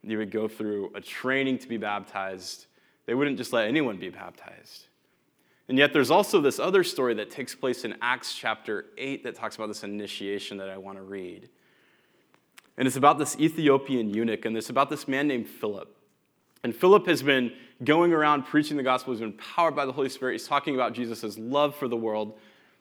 You 0.04 0.18
would 0.18 0.32
go 0.32 0.50
through 0.50 0.92
a 0.96 1.02
training 1.02 1.60
to 1.60 1.68
be 1.70 1.78
baptized. 1.78 2.66
They 3.06 3.14
wouldn't 3.14 3.38
just 3.38 3.54
let 3.54 3.70
anyone 3.70 3.96
be 3.96 4.10
baptized. 4.10 4.88
And 5.70 5.78
yet, 5.78 5.94
there's 5.94 6.12
also 6.12 6.42
this 6.42 6.60
other 6.60 6.84
story 6.84 7.14
that 7.16 7.32
takes 7.32 7.56
place 7.56 7.86
in 7.86 7.96
Acts 8.02 8.36
chapter 8.36 8.86
8 8.98 9.24
that 9.24 9.36
talks 9.36 9.56
about 9.56 9.68
this 9.68 9.84
initiation 9.84 10.58
that 10.58 10.70
I 10.70 10.78
want 10.78 10.98
to 10.98 11.04
read. 11.04 11.50
And 12.78 12.88
it's 12.88 12.98
about 12.98 13.18
this 13.18 13.38
Ethiopian 13.40 14.10
eunuch, 14.10 14.46
and 14.46 14.58
it's 14.58 14.70
about 14.70 14.90
this 14.90 15.08
man 15.08 15.28
named 15.28 15.48
Philip. 15.48 15.96
And 16.64 16.76
Philip 16.76 17.06
has 17.08 17.22
been 17.22 17.54
going 17.84 18.14
around 18.14 18.44
preaching 18.44 18.78
the 18.78 18.84
gospel, 18.84 19.14
he's 19.14 19.20
been 19.20 19.30
empowered 19.30 19.76
by 19.76 19.86
the 19.86 19.92
Holy 19.92 20.10
Spirit. 20.10 20.34
He's 20.34 20.48
talking 20.48 20.76
about 20.76 20.94
Jesus' 20.94 21.38
love 21.38 21.76
for 21.76 21.88
the 21.88 21.98
world, 21.98 22.38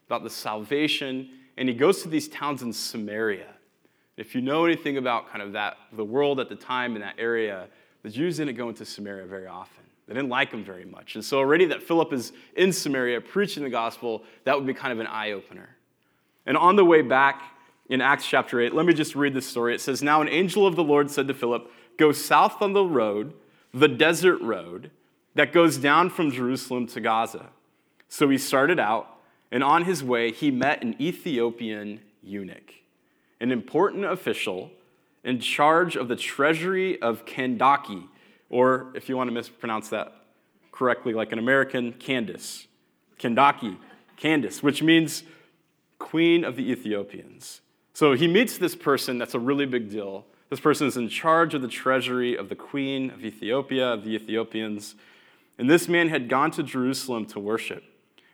about 0.06 0.22
the 0.22 0.30
salvation, 0.30 1.30
and 1.56 1.68
he 1.68 1.74
goes 1.74 2.02
to 2.02 2.08
these 2.08 2.28
towns 2.28 2.62
in 2.62 2.72
Samaria. 2.72 3.48
If 4.16 4.34
you 4.34 4.40
know 4.40 4.64
anything 4.64 4.98
about 4.98 5.30
kind 5.30 5.42
of 5.42 5.52
that, 5.52 5.76
the 5.92 6.04
world 6.04 6.38
at 6.38 6.48
the 6.48 6.54
time 6.54 6.94
in 6.94 7.02
that 7.02 7.14
area, 7.18 7.66
the 8.02 8.10
Jews 8.10 8.36
didn't 8.36 8.56
go 8.56 8.68
into 8.68 8.84
Samaria 8.84 9.26
very 9.26 9.46
often. 9.46 9.81
They 10.12 10.18
didn't 10.18 10.28
like 10.28 10.52
him 10.52 10.62
very 10.62 10.84
much. 10.84 11.14
And 11.14 11.24
so, 11.24 11.38
already 11.38 11.64
that 11.66 11.82
Philip 11.82 12.12
is 12.12 12.32
in 12.54 12.70
Samaria 12.70 13.22
preaching 13.22 13.62
the 13.62 13.70
gospel, 13.70 14.24
that 14.44 14.54
would 14.54 14.66
be 14.66 14.74
kind 14.74 14.92
of 14.92 15.00
an 15.00 15.06
eye 15.06 15.32
opener. 15.32 15.70
And 16.44 16.54
on 16.54 16.76
the 16.76 16.84
way 16.84 17.00
back 17.00 17.42
in 17.88 18.02
Acts 18.02 18.26
chapter 18.26 18.60
8, 18.60 18.74
let 18.74 18.84
me 18.84 18.92
just 18.92 19.14
read 19.14 19.32
this 19.32 19.46
story. 19.46 19.74
It 19.74 19.80
says, 19.80 20.02
Now 20.02 20.20
an 20.20 20.28
angel 20.28 20.66
of 20.66 20.76
the 20.76 20.84
Lord 20.84 21.10
said 21.10 21.28
to 21.28 21.34
Philip, 21.34 21.70
Go 21.96 22.12
south 22.12 22.60
on 22.60 22.74
the 22.74 22.84
road, 22.84 23.32
the 23.72 23.88
desert 23.88 24.38
road, 24.42 24.90
that 25.34 25.50
goes 25.50 25.78
down 25.78 26.10
from 26.10 26.30
Jerusalem 26.30 26.86
to 26.88 27.00
Gaza. 27.00 27.46
So 28.08 28.28
he 28.28 28.36
started 28.36 28.78
out, 28.78 29.18
and 29.50 29.64
on 29.64 29.86
his 29.86 30.04
way, 30.04 30.30
he 30.30 30.50
met 30.50 30.82
an 30.82 30.94
Ethiopian 31.00 32.00
eunuch, 32.22 32.74
an 33.40 33.50
important 33.50 34.04
official 34.04 34.72
in 35.24 35.40
charge 35.40 35.96
of 35.96 36.08
the 36.08 36.16
treasury 36.16 37.00
of 37.00 37.24
Kandake 37.24 38.08
or 38.52 38.92
if 38.94 39.08
you 39.08 39.16
want 39.16 39.28
to 39.28 39.34
mispronounce 39.34 39.88
that 39.88 40.12
correctly, 40.70 41.14
like 41.14 41.32
an 41.32 41.40
American, 41.40 41.92
Candace. 41.94 42.68
Kandake, 43.18 43.76
Candace, 44.16 44.62
which 44.62 44.82
means 44.82 45.24
queen 45.98 46.44
of 46.44 46.54
the 46.54 46.70
Ethiopians. 46.70 47.62
So 47.94 48.12
he 48.12 48.28
meets 48.28 48.58
this 48.58 48.76
person, 48.76 49.18
that's 49.18 49.34
a 49.34 49.40
really 49.40 49.66
big 49.66 49.90
deal. 49.90 50.26
This 50.50 50.60
person 50.60 50.86
is 50.86 50.96
in 50.96 51.08
charge 51.08 51.54
of 51.54 51.62
the 51.62 51.68
treasury 51.68 52.36
of 52.36 52.48
the 52.48 52.54
queen 52.54 53.10
of 53.10 53.24
Ethiopia, 53.24 53.94
of 53.94 54.04
the 54.04 54.14
Ethiopians. 54.14 54.96
And 55.56 55.70
this 55.70 55.88
man 55.88 56.08
had 56.08 56.28
gone 56.28 56.50
to 56.52 56.62
Jerusalem 56.62 57.24
to 57.26 57.40
worship. 57.40 57.84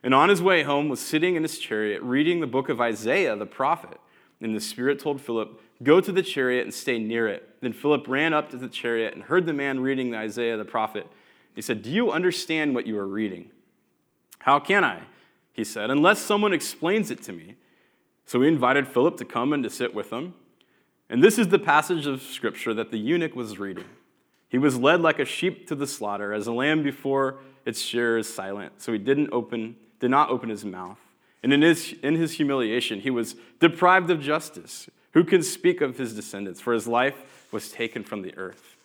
And 0.02 0.14
on 0.14 0.28
his 0.28 0.42
way 0.42 0.62
home 0.64 0.88
was 0.88 1.00
sitting 1.00 1.37
in 1.37 1.42
his 1.42 1.58
chariot 1.58 2.02
reading 2.02 2.40
the 2.40 2.46
book 2.46 2.68
of 2.68 2.80
Isaiah 2.80 3.37
the 3.37 3.46
prophet. 3.46 4.00
And 4.40 4.54
the 4.54 4.60
Spirit 4.60 4.98
told 4.98 5.20
Philip, 5.20 5.60
Go 5.82 6.00
to 6.00 6.11
the 6.11 6.23
chariot 6.23 6.64
and 6.64 6.75
stay 6.75 6.99
near 6.99 7.28
it. 7.28 7.49
Then 7.61 7.73
Philip 7.73 8.08
ran 8.08 8.32
up 8.32 8.50
to 8.50 8.56
the 8.56 8.68
chariot 8.68 9.14
and 9.14 9.23
heard 9.23 9.47
the 9.47 9.52
man 9.52 9.80
reading 9.80 10.14
Isaiah 10.14 10.56
the 10.56 10.64
prophet. 10.64 11.06
He 11.54 11.62
said, 11.62 11.82
Do 11.82 11.90
you 11.90 12.11
understand 12.11 12.75
what 12.75 12.87
you 12.87 12.99
are 12.99 13.06
reading? 13.06 13.50
How 14.40 14.58
can 14.58 14.85
I? 14.85 15.02
He 15.52 15.64
said, 15.64 15.90
Unless 15.90 16.20
someone 16.20 16.52
explains 16.52 17.11
it 17.11 17.23
to 17.25 17.32
me. 17.32 17.56
So 18.26 18.42
he 18.42 18.49
invited 18.49 18.87
Philip 18.87 19.16
to 19.18 19.25
come 19.25 19.52
and 19.52 19.62
to 19.62 19.70
sit 19.70 19.94
with 19.94 20.12
him. 20.12 20.35
And 21.08 21.23
this 21.23 21.38
is 21.38 21.49
the 21.49 21.58
passage 21.58 22.06
of 22.06 22.23
scripture 22.23 22.75
that 22.75 22.90
the 22.90 22.99
eunuch 22.99 23.35
was 23.35 23.58
reading. 23.58 23.87
He 24.49 24.58
was 24.58 24.78
led 24.78 25.00
like 25.00 25.18
a 25.18 25.25
sheep 25.25 25.66
to 25.68 25.75
the 25.75 25.87
slaughter, 25.87 26.32
as 26.32 26.47
a 26.47 26.52
lamb 26.52 26.82
before 26.82 27.38
its 27.64 27.80
shearer 27.80 28.18
is 28.18 28.32
silent. 28.32 28.75
So 28.78 28.92
he 28.92 28.99
didn't 28.99 29.30
open, 29.32 29.76
did 30.00 30.11
not 30.11 30.30
open 30.30 30.49
his 30.49 30.64
mouth. 30.64 30.99
And 31.42 31.52
in 31.52 31.62
his, 31.62 31.94
in 32.02 32.16
his 32.16 32.32
humiliation, 32.32 33.00
he 33.00 33.11
was 33.11 33.37
deprived 33.61 34.11
of 34.11 34.20
justice. 34.20 34.88
Who 35.12 35.25
can 35.25 35.43
speak 35.43 35.81
of 35.81 35.99
his 35.99 36.15
descendants? 36.15 36.61
For 36.61 36.73
his 36.73 36.87
life 36.87 37.49
was 37.50 37.71
taken 37.71 38.05
from 38.05 38.23
the 38.23 38.37
earth. 38.37 38.77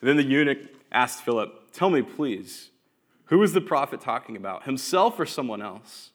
And 0.00 0.08
Then 0.08 0.16
the 0.16 0.22
eunuch 0.24 0.58
asked 0.92 1.22
Philip, 1.22 1.72
Tell 1.72 1.90
me, 1.90 2.02
please, 2.02 2.70
who 3.26 3.42
is 3.42 3.52
the 3.52 3.60
prophet 3.60 4.00
talking 4.00 4.36
about, 4.36 4.64
himself 4.64 5.18
or 5.18 5.26
someone 5.26 5.62
else? 5.62 6.10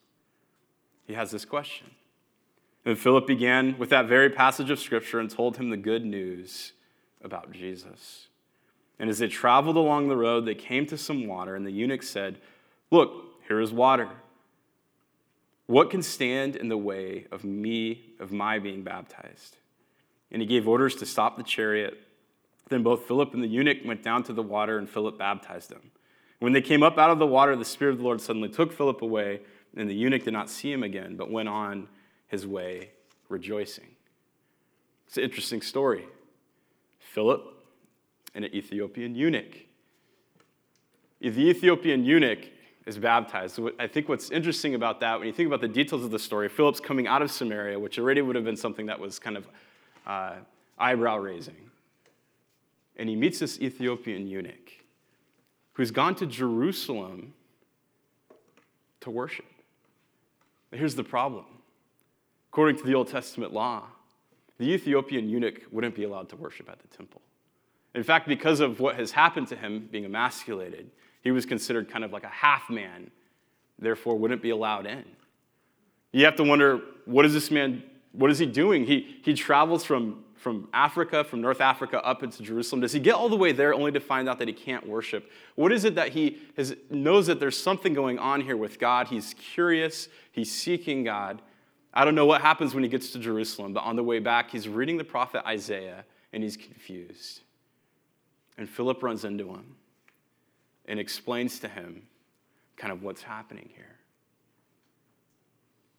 He 1.08 1.14
has 1.14 1.32
this 1.32 1.46
question. 1.46 1.92
And 2.84 3.00
Philip 3.00 3.26
began 3.26 3.78
with 3.78 3.90
that 3.90 4.06
very 4.06 4.30
passage 4.30 4.70
of 4.70 4.80
scripture 4.80 5.20
and 5.20 5.30
told 5.30 5.58
him 5.58 5.70
the 5.70 5.78
good 5.78 6.06
news 6.06 6.74
about 7.24 7.52
Jesus. 7.52 8.28
And 9.00 9.10
as 9.10 9.20
they 9.20 9.28
traveled 9.28 9.76
along 9.76 10.08
the 10.08 10.16
road, 10.16 10.46
they 10.46 10.56
came 10.56 10.86
to 10.88 10.98
some 10.98 11.28
water, 11.28 11.56
and 11.56 11.66
the 11.66 11.72
eunuch 11.72 12.04
said, 12.04 12.38
Look, 12.92 13.42
here 13.48 13.60
is 13.60 13.74
water. 13.74 14.10
What 15.68 15.90
can 15.90 16.04
stand 16.04 16.56
in 16.56 16.70
the 16.70 16.78
way 16.78 17.26
of 17.32 17.44
me, 17.44 18.14
of 18.20 18.32
my 18.32 18.60
being 18.60 18.84
baptized? 18.84 19.58
And 20.32 20.42
he 20.42 20.48
gave 20.48 20.68
orders 20.68 20.96
to 20.98 21.06
stop 21.06 21.38
the 21.38 21.44
chariot. 21.44 21.98
Then 22.70 22.84
both 22.84 23.08
Philip 23.08 23.34
and 23.34 23.44
the 23.44 23.48
eunuch 23.48 23.80
went 23.86 24.04
down 24.04 24.24
to 24.24 24.34
the 24.34 24.44
water, 24.44 24.78
and 24.78 24.90
Philip 24.90 25.18
baptized 25.18 25.70
them. 25.70 25.92
When 26.40 26.54
they 26.54 26.62
came 26.62 26.84
up 26.84 26.98
out 26.98 27.10
of 27.10 27.20
the 27.20 27.26
water, 27.26 27.56
the 27.56 27.66
Spirit 27.66 27.94
of 27.94 27.98
the 28.00 28.04
Lord 28.04 28.22
suddenly 28.22 28.50
took 28.50 28.74
Philip 28.74 29.02
away, 29.02 29.42
and 29.76 29.90
the 29.90 29.96
eunuch 29.96 30.24
did 30.24 30.34
not 30.34 30.50
see 30.50 30.72
him 30.72 30.84
again, 30.84 31.16
but 31.16 31.32
went 31.32 31.50
on 31.50 31.88
his 32.28 32.46
way 32.46 32.92
rejoicing. 33.30 33.96
It's 35.08 35.18
an 35.18 35.24
interesting 35.24 35.62
story. 35.62 36.06
Philip 37.00 37.54
and 38.34 38.46
an 38.46 38.54
Ethiopian 38.54 39.16
eunuch. 39.16 39.66
The 41.22 41.50
Ethiopian 41.50 42.04
eunuch 42.04 42.50
is 42.86 42.98
baptized. 42.98 43.56
So 43.56 43.72
I 43.80 43.88
think 43.88 44.08
what's 44.08 44.30
interesting 44.30 44.76
about 44.76 45.00
that, 45.00 45.18
when 45.18 45.28
you 45.28 45.34
think 45.34 45.48
about 45.48 45.62
the 45.62 45.68
details 45.68 46.04
of 46.04 46.12
the 46.12 46.20
story, 46.20 46.50
Philip's 46.50 46.80
coming 46.80 47.08
out 47.08 47.22
of 47.22 47.32
Samaria, 47.32 47.80
which 47.80 47.98
already 47.98 48.22
would 48.22 48.36
have 48.36 48.46
been 48.46 48.58
something 48.58 48.86
that 48.86 49.00
was 49.00 49.18
kind 49.18 49.38
of 49.38 49.48
uh, 50.06 50.36
eyebrow 50.78 51.18
raising. 51.18 51.72
And 52.98 53.10
he 53.10 53.16
meets 53.16 53.40
this 53.40 53.60
Ethiopian 53.60 54.28
eunuch 54.28 54.72
who's 55.74 55.92
gone 55.92 56.16
to 56.16 56.26
Jerusalem 56.26 57.34
to 59.02 59.10
worship. 59.10 59.46
Here's 60.72 60.96
the 60.96 61.04
problem 61.04 61.46
according 62.52 62.78
to 62.78 62.86
the 62.86 62.94
Old 62.96 63.10
Testament 63.10 63.52
law, 63.52 63.84
the 64.58 64.72
Ethiopian 64.72 65.28
eunuch 65.28 65.62
wouldn't 65.72 65.94
be 65.94 66.06
allowed 66.06 66.30
to 66.30 66.38
worship 66.38 66.70
at 66.70 66.80
the 66.80 66.88
temple. 66.88 67.22
In 67.94 68.04
fact, 68.04 68.30
because 68.30 68.62
of 68.62 68.80
what 68.80 68.96
has 68.96 69.12
happened 69.12 69.50
to 69.50 69.58
him 69.58 69.90
being 69.92 70.06
emasculated, 70.06 70.90
he 71.26 71.32
was 71.32 71.46
considered 71.46 71.90
kind 71.90 72.06
of 72.06 72.14
like 72.14 72.24
a 72.24 72.30
half 72.30 72.70
man, 72.70 73.10
therefore 73.80 74.16
wouldn't 74.16 74.44
be 74.44 74.52
allowed 74.52 74.86
in. 74.86 75.04
You 76.12 76.24
have 76.24 76.36
to 76.36 76.44
wonder 76.44 76.82
what 77.06 77.26
is 77.26 77.34
this 77.34 77.50
man, 77.50 77.82
what 78.12 78.30
is 78.30 78.38
he 78.38 78.46
doing? 78.46 78.86
He, 78.86 79.18
he 79.24 79.34
travels 79.34 79.84
from, 79.84 80.24
from 80.36 80.70
Africa, 80.72 81.24
from 81.24 81.42
North 81.42 81.62
Africa, 81.62 82.00
up 82.06 82.22
into 82.22 82.44
Jerusalem. 82.44 82.80
Does 82.80 82.92
he 82.92 83.00
get 83.00 83.16
all 83.16 83.28
the 83.28 83.36
way 83.36 83.52
there 83.54 83.74
only 83.74 83.92
to 83.94 84.00
find 84.00 84.30
out 84.30 84.38
that 84.38 84.48
he 84.48 84.54
can't 84.54 84.88
worship? 84.88 85.32
What 85.56 85.72
is 85.72 85.84
it 85.84 85.96
that 85.96 86.10
he 86.10 86.38
has, 86.58 86.76
knows 86.92 87.26
that 87.26 87.40
there's 87.40 87.58
something 87.58 87.96
going 87.96 88.20
on 88.20 88.40
here 88.40 88.56
with 88.56 88.80
God? 88.80 89.08
He's 89.08 89.34
curious, 89.34 90.08
he's 90.32 90.52
seeking 90.52 91.04
God. 91.04 91.42
I 91.92 92.06
don't 92.06 92.14
know 92.14 92.28
what 92.28 92.42
happens 92.42 92.76
when 92.76 92.84
he 92.84 92.90
gets 92.90 93.12
to 93.14 93.20
Jerusalem, 93.20 93.74
but 93.74 93.82
on 93.82 93.96
the 93.96 94.04
way 94.04 94.20
back, 94.20 94.52
he's 94.52 94.70
reading 94.70 94.98
the 94.98 95.04
prophet 95.04 95.42
Isaiah 95.48 96.06
and 96.34 96.44
he's 96.44 96.56
confused. 96.56 97.42
And 98.60 98.70
Philip 98.70 99.02
runs 99.02 99.26
into 99.26 99.48
him 99.48 99.76
and 100.88 101.00
explains 101.00 101.60
to 101.60 101.68
him 101.68 102.04
kind 102.78 102.92
of 102.92 103.04
what's 103.04 103.24
happening 103.24 103.70
here. 103.74 103.96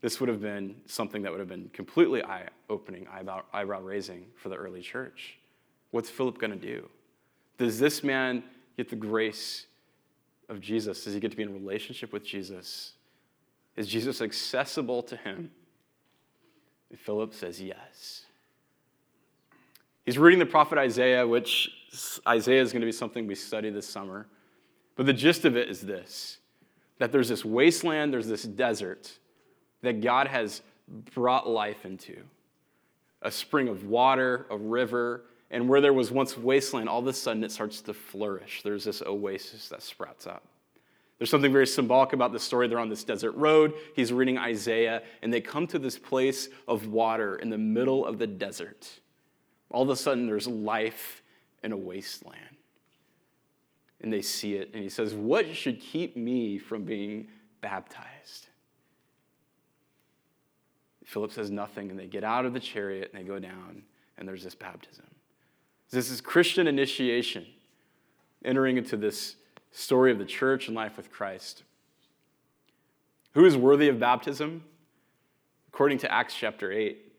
This 0.02 0.20
would 0.20 0.28
have 0.28 0.40
been 0.40 0.76
something 0.86 1.22
that 1.22 1.32
would 1.32 1.40
have 1.40 1.48
been 1.48 1.70
completely 1.72 2.22
eye 2.22 2.48
opening, 2.68 3.06
eyebrow 3.08 3.80
raising 3.80 4.26
for 4.36 4.50
the 4.50 4.56
early 4.56 4.82
church. 4.82 5.38
What's 5.90 6.10
Philip 6.10 6.38
going 6.38 6.52
to 6.52 6.56
do? 6.56 6.88
Does 7.58 7.78
this 7.78 8.04
man 8.04 8.44
get 8.76 8.90
the 8.90 8.96
grace 8.96 9.66
of 10.48 10.60
Jesus? 10.60 11.04
Does 11.04 11.14
he 11.14 11.20
get 11.20 11.30
to 11.30 11.36
be 11.36 11.42
in 11.42 11.52
relationship 11.52 12.12
with 12.12 12.24
Jesus? 12.24 12.92
Is 13.74 13.88
Jesus 13.88 14.20
accessible 14.20 15.02
to 15.04 15.16
him? 15.16 15.50
And 16.90 17.00
Philip 17.00 17.34
says 17.34 17.60
yes. 17.60 18.26
He's 20.04 20.18
reading 20.18 20.38
the 20.38 20.46
prophet 20.46 20.78
Isaiah, 20.78 21.26
which 21.26 21.70
Isaiah 22.28 22.62
is 22.62 22.70
going 22.72 22.82
to 22.82 22.86
be 22.86 22.92
something 22.92 23.26
we 23.26 23.34
study 23.34 23.70
this 23.70 23.88
summer. 23.88 24.28
But 24.96 25.06
the 25.06 25.12
gist 25.12 25.44
of 25.44 25.56
it 25.56 25.68
is 25.68 25.80
this 25.80 26.38
that 26.98 27.12
there's 27.12 27.28
this 27.28 27.44
wasteland, 27.44 28.12
there's 28.12 28.26
this 28.26 28.42
desert 28.42 29.18
that 29.82 30.00
God 30.00 30.26
has 30.26 30.62
brought 31.14 31.46
life 31.46 31.84
into 31.84 32.22
a 33.22 33.30
spring 33.30 33.68
of 33.68 33.84
water, 33.84 34.46
a 34.50 34.56
river, 34.56 35.24
and 35.50 35.68
where 35.68 35.80
there 35.80 35.92
was 35.92 36.10
once 36.10 36.36
wasteland, 36.36 36.88
all 36.88 37.00
of 37.00 37.06
a 37.06 37.12
sudden 37.12 37.44
it 37.44 37.52
starts 37.52 37.80
to 37.82 37.94
flourish. 37.94 38.62
There's 38.62 38.84
this 38.84 39.02
oasis 39.02 39.68
that 39.68 39.82
sprouts 39.82 40.26
up. 40.26 40.44
There's 41.18 41.30
something 41.30 41.52
very 41.52 41.66
symbolic 41.66 42.12
about 42.12 42.32
the 42.32 42.38
story. 42.38 42.68
They're 42.68 42.78
on 42.78 42.90
this 42.90 43.04
desert 43.04 43.32
road. 43.32 43.72
He's 43.94 44.12
reading 44.12 44.36
Isaiah, 44.38 45.02
and 45.22 45.32
they 45.32 45.40
come 45.40 45.66
to 45.68 45.78
this 45.78 45.98
place 45.98 46.48
of 46.68 46.88
water 46.88 47.36
in 47.36 47.48
the 47.48 47.58
middle 47.58 48.04
of 48.04 48.18
the 48.18 48.26
desert. 48.26 48.88
All 49.70 49.82
of 49.82 49.88
a 49.88 49.96
sudden, 49.96 50.26
there's 50.26 50.46
life 50.46 51.22
in 51.62 51.72
a 51.72 51.76
wasteland. 51.76 52.55
And 54.02 54.12
they 54.12 54.22
see 54.22 54.54
it, 54.54 54.70
and 54.74 54.82
he 54.82 54.88
says, 54.88 55.14
What 55.14 55.54
should 55.54 55.80
keep 55.80 56.16
me 56.16 56.58
from 56.58 56.84
being 56.84 57.28
baptized? 57.60 58.48
Philip 61.04 61.32
says 61.32 61.50
nothing, 61.50 61.90
and 61.90 61.98
they 61.98 62.06
get 62.06 62.24
out 62.24 62.44
of 62.44 62.52
the 62.52 62.60
chariot 62.60 63.10
and 63.14 63.22
they 63.22 63.26
go 63.26 63.38
down, 63.38 63.82
and 64.18 64.28
there's 64.28 64.42
this 64.42 64.56
baptism. 64.56 65.06
This 65.90 66.10
is 66.10 66.20
Christian 66.20 66.66
initiation, 66.66 67.46
entering 68.44 68.76
into 68.76 68.96
this 68.96 69.36
story 69.70 70.10
of 70.10 70.18
the 70.18 70.24
church 70.24 70.66
and 70.66 70.76
life 70.76 70.96
with 70.96 71.12
Christ. 71.12 71.62
Who 73.34 73.44
is 73.44 73.56
worthy 73.56 73.88
of 73.88 74.00
baptism? 74.00 74.64
According 75.68 75.98
to 75.98 76.12
Acts 76.12 76.34
chapter 76.34 76.72
8, 76.72 77.12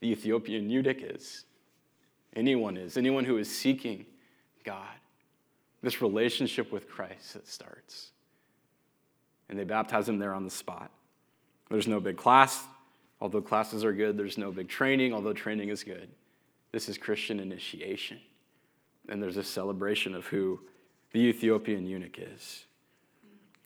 the 0.00 0.10
Ethiopian 0.10 0.70
eunuch 0.70 1.02
is. 1.02 1.44
Anyone 2.34 2.76
is. 2.76 2.96
Anyone 2.96 3.24
who 3.24 3.36
is 3.36 3.54
seeking 3.54 4.06
God. 4.64 4.94
This 5.86 6.02
relationship 6.02 6.72
with 6.72 6.88
Christ 6.88 7.34
that 7.34 7.46
starts. 7.46 8.10
And 9.48 9.56
they 9.56 9.62
baptize 9.62 10.08
him 10.08 10.18
there 10.18 10.34
on 10.34 10.42
the 10.42 10.50
spot. 10.50 10.90
There's 11.70 11.86
no 11.86 12.00
big 12.00 12.16
class. 12.16 12.64
Although 13.20 13.40
classes 13.40 13.84
are 13.84 13.92
good, 13.92 14.16
there's 14.16 14.36
no 14.36 14.50
big 14.50 14.68
training, 14.68 15.12
although 15.12 15.32
training 15.32 15.68
is 15.68 15.84
good. 15.84 16.08
This 16.72 16.88
is 16.88 16.98
Christian 16.98 17.38
initiation. 17.38 18.18
And 19.08 19.22
there's 19.22 19.36
a 19.36 19.44
celebration 19.44 20.16
of 20.16 20.26
who 20.26 20.58
the 21.12 21.20
Ethiopian 21.20 21.86
eunuch 21.86 22.18
is. 22.18 22.64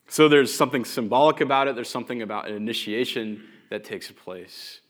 So 0.07 0.29
there's 0.29 0.53
something 0.53 0.85
symbolic 0.85 1.41
about 1.41 1.69
it, 1.69 1.73
there's 1.73 1.89
something 1.89 2.21
about 2.21 2.47
an 2.47 2.55
initiation 2.55 3.45
that 3.71 3.83
takes 3.83 4.11
place. 4.11 4.81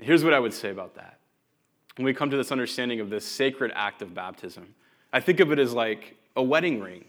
Here's 0.00 0.24
what 0.24 0.34
I 0.34 0.40
would 0.40 0.54
say 0.54 0.70
about 0.70 0.96
that. 0.96 1.20
When 1.94 2.04
we 2.04 2.12
come 2.12 2.30
to 2.30 2.36
this 2.36 2.50
understanding 2.50 2.98
of 2.98 3.10
this 3.10 3.24
sacred 3.24 3.70
act 3.76 4.02
of 4.02 4.12
baptism, 4.12 4.74
I 5.12 5.20
think 5.20 5.40
of 5.40 5.52
it 5.52 5.58
as 5.58 5.72
like 5.72 6.16
a 6.34 6.42
wedding 6.42 6.80
ring. 6.80 7.04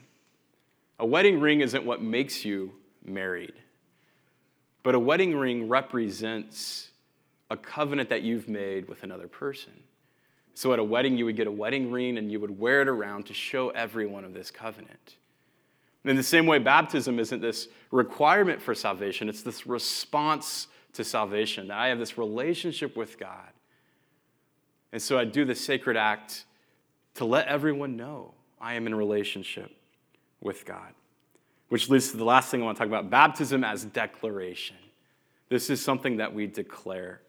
A 1.00 1.06
wedding 1.06 1.40
ring 1.40 1.62
isn't 1.62 1.86
what 1.86 2.02
makes 2.02 2.44
you 2.44 2.72
married, 3.06 3.54
but 4.84 4.96
a 4.96 5.00
wedding 5.00 5.36
ring 5.38 5.68
represents 5.70 6.90
a 7.50 7.58
covenant 7.58 8.10
that 8.10 8.24
you've 8.24 8.50
made 8.50 8.88
with 8.88 9.04
another 9.04 9.28
person. 9.28 9.74
So 10.54 10.74
at 10.74 10.80
a 10.80 10.84
wedding, 10.84 11.18
you 11.18 11.26
would 11.26 11.36
get 11.36 11.46
a 11.46 11.52
wedding 11.52 11.92
ring 11.92 12.18
and 12.18 12.32
you 12.32 12.40
would 12.40 12.58
wear 12.60 12.82
it 12.82 12.88
around 12.88 13.28
to 13.28 13.34
show 13.34 13.70
everyone 13.70 14.26
of 14.26 14.34
this 14.34 14.50
covenant. 14.50 15.18
in 16.04 16.16
the 16.16 16.24
same 16.24 16.46
way, 16.48 16.58
baptism 16.58 17.20
isn't 17.20 17.42
this 17.42 17.68
requirement 17.92 18.62
for 18.62 18.74
salvation, 18.74 19.30
it's 19.30 19.44
this 19.44 19.68
response 19.68 20.68
to 20.94 21.04
salvation 21.04 21.68
that 21.68 21.78
I 21.78 21.90
have 21.90 22.00
this 22.00 22.18
relationship 22.18 22.98
with 22.98 23.20
God. 23.20 23.52
And 24.92 25.02
so 25.02 25.20
I 25.20 25.26
do 25.26 25.46
the 25.46 25.54
sacred 25.54 25.96
act 25.96 26.46
to 27.18 27.26
let 27.26 27.48
everyone 27.48 27.98
know 27.98 28.34
I 28.60 28.76
am 28.76 28.88
in 28.88 28.96
relationship 28.96 29.72
with 30.42 30.66
God. 30.66 30.94
Which 31.70 31.90
leads 31.90 32.12
to 32.12 32.18
the 32.18 32.24
last 32.24 32.50
thing 32.50 32.62
I 32.62 32.66
want 32.66 32.78
to 32.78 32.80
talk 32.80 32.88
about 32.88 33.10
baptism 33.10 33.64
as 33.64 33.84
declaration. 33.84 34.78
This 35.50 35.70
is 35.70 35.84
something 35.84 36.18
that 36.18 36.34
we 36.34 36.48
declare. 36.48 37.22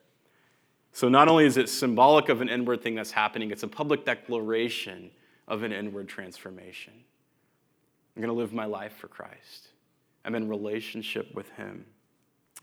So 0.93 1.09
not 1.09 1.29
only 1.29 1.45
is 1.47 1.57
it 1.57 1.69
symbolic 1.69 2.29
of 2.29 2.41
an 2.41 2.49
inward 2.49 2.83
thing 2.83 2.95
that's 2.95 3.11
happening, 3.11 3.51
it's 3.51 3.63
a 3.63 3.69
public 3.69 4.05
declaration 4.05 5.11
of 5.47 5.63
an 5.63 5.73
inward 5.73 6.09
transformation. 6.09 6.93
I'm 8.15 8.23
going 8.23 8.35
to 8.35 8.39
live 8.39 8.53
my 8.53 8.67
life 8.67 8.93
for 8.95 9.09
Christ. 9.09 9.69
I'm 10.25 10.35
in 10.35 10.49
relationship 10.49 11.35
with 11.35 11.49
Him. 11.53 11.85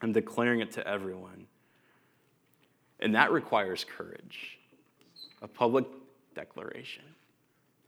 I'm 0.02 0.12
declaring 0.12 0.60
it 0.60 0.72
to 0.74 0.88
everyone. 0.88 1.48
And 3.00 3.16
that 3.16 3.32
requires 3.32 3.84
courage, 3.84 4.60
a 5.42 5.48
public 5.48 5.86
declaration. 6.36 7.04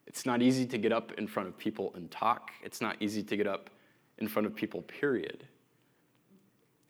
It's 0.08 0.26
not 0.26 0.42
easy 0.42 0.66
to 0.66 0.78
get 0.78 0.92
up 0.92 1.12
in 1.18 1.28
front 1.28 1.50
of 1.50 1.58
people 1.58 1.92
and 1.96 2.10
talk. 2.10 2.52
It's 2.64 2.82
not 2.82 2.96
easy 3.02 3.22
to 3.24 3.38
get 3.38 3.46
up 3.46 3.70
in 4.18 4.28
front 4.28 4.46
of 4.46 4.56
people, 4.56 4.82
period. 4.84 5.46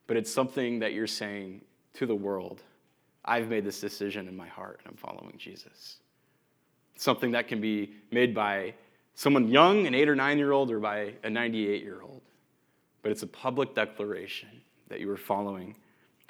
But 0.06 0.17
it's 0.17 0.32
something 0.32 0.80
that 0.80 0.93
you're 0.93 1.08
saying 1.08 1.62
to 1.95 2.06
the 2.06 2.15
world 2.15 2.63
I've 3.25 3.49
made 3.49 3.65
this 3.65 3.82
decision 3.82 4.30
in 4.30 4.38
my 4.38 4.47
heart 4.47 4.80
and 4.80 4.91
I'm 4.91 4.97
following 4.97 5.36
Jesus. 5.38 5.97
Something 6.95 7.32
that 7.32 7.49
can 7.49 7.60
be 7.60 7.91
made 8.10 8.34
by 8.34 8.73
someone 9.15 9.49
young, 9.49 9.86
an 9.86 9.93
eight 9.93 10.08
or 10.08 10.15
nine 10.15 10.38
year 10.38 10.53
old, 10.53 10.71
or 10.71 10.80
by 10.80 11.13
a 11.23 11.30
98 11.30 11.84
year 11.84 12.01
old. 12.01 12.21
But 13.01 13.12
it's 13.12 13.23
a 13.23 13.27
public 13.27 13.75
declaration 13.75 14.49
that 14.88 15.01
you 15.01 15.12
are 15.12 15.17
following 15.17 15.75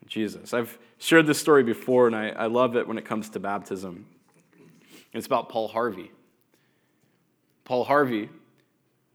Jesus. 0.08 0.54
I've 0.54 0.78
shared 0.98 1.28
this 1.28 1.40
story 1.40 1.64
before, 1.64 2.08
and 2.08 2.16
I, 2.16 2.30
I 2.30 2.48
love 2.48 2.76
it 2.76 2.88
when 2.88 2.98
it 2.98 3.06
comes 3.06 3.30
to 3.32 3.40
baptism. 3.40 4.08
It's 5.14 5.28
about 5.28 5.50
Paul 5.50 5.68
Harvey. 5.68 6.12
Paul 7.68 7.84
Harvey, 7.84 8.30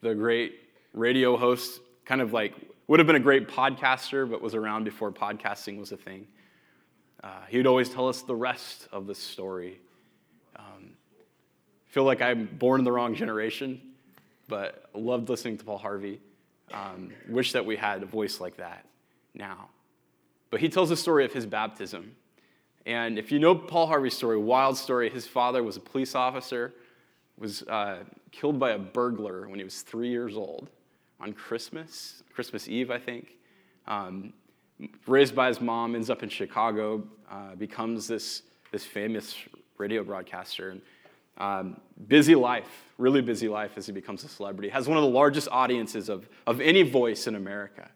the 0.02 0.14
great 0.14 0.60
radio 0.92 1.38
host, 1.38 1.80
kind 2.04 2.20
of 2.20 2.34
like 2.34 2.52
would 2.86 3.00
have 3.00 3.06
been 3.06 3.16
a 3.16 3.20
great 3.20 3.48
podcaster, 3.48 4.30
but 4.30 4.42
was 4.42 4.54
around 4.54 4.84
before 4.84 5.10
podcasting 5.10 5.78
was 5.78 5.90
a 5.90 5.96
thing. 5.96 6.26
Uh, 7.24 7.28
he 7.48 7.56
would 7.56 7.66
always 7.66 7.88
tell 7.88 8.10
us 8.10 8.20
the 8.20 8.34
rest 8.34 8.88
of 8.92 9.06
the 9.06 9.14
story. 9.14 9.80
Um, 10.54 10.90
feel 11.86 12.04
like 12.04 12.20
I'm 12.20 12.44
born 12.44 12.78
in 12.78 12.84
the 12.84 12.92
wrong 12.92 13.14
generation, 13.14 13.80
but 14.48 14.84
loved 14.92 15.30
listening 15.30 15.56
to 15.56 15.64
Paul 15.64 15.78
Harvey. 15.78 16.20
Um, 16.74 17.10
wish 17.30 17.52
that 17.52 17.64
we 17.64 17.76
had 17.76 18.02
a 18.02 18.06
voice 18.06 18.38
like 18.38 18.58
that 18.58 18.84
now. 19.32 19.70
But 20.50 20.60
he 20.60 20.68
tells 20.68 20.90
the 20.90 20.96
story 20.98 21.24
of 21.24 21.32
his 21.32 21.46
baptism. 21.46 22.14
And 22.84 23.18
if 23.18 23.32
you 23.32 23.38
know 23.38 23.54
Paul 23.54 23.86
Harvey's 23.86 24.14
story, 24.14 24.36
wild 24.36 24.76
story, 24.76 25.08
his 25.08 25.26
father 25.26 25.62
was 25.62 25.78
a 25.78 25.80
police 25.80 26.14
officer, 26.14 26.74
was 27.38 27.62
uh, 27.64 28.04
killed 28.30 28.58
by 28.58 28.70
a 28.70 28.78
burglar 28.78 29.48
when 29.48 29.58
he 29.58 29.64
was 29.64 29.82
three 29.82 30.08
years 30.08 30.36
old 30.36 30.68
on 31.20 31.32
Christmas, 31.32 32.22
Christmas 32.34 32.68
Eve, 32.68 32.90
I 32.90 32.98
think. 32.98 33.38
Um, 33.86 34.32
raised 35.06 35.34
by 35.34 35.48
his 35.48 35.60
mom, 35.60 35.94
ends 35.94 36.10
up 36.10 36.22
in 36.22 36.28
Chicago, 36.28 37.02
uh, 37.30 37.54
becomes 37.54 38.06
this, 38.06 38.42
this 38.70 38.84
famous 38.84 39.36
radio 39.78 40.02
broadcaster. 40.02 40.76
Um, 41.38 41.80
busy 42.08 42.34
life, 42.34 42.84
really 42.98 43.22
busy 43.22 43.48
life 43.48 43.72
as 43.76 43.86
he 43.86 43.92
becomes 43.92 44.24
a 44.24 44.28
celebrity. 44.28 44.68
Has 44.68 44.88
one 44.88 44.98
of 44.98 45.02
the 45.02 45.10
largest 45.10 45.48
audiences 45.50 46.08
of, 46.08 46.28
of 46.46 46.60
any 46.60 46.82
voice 46.82 47.26
in 47.26 47.34
America. 47.34 47.88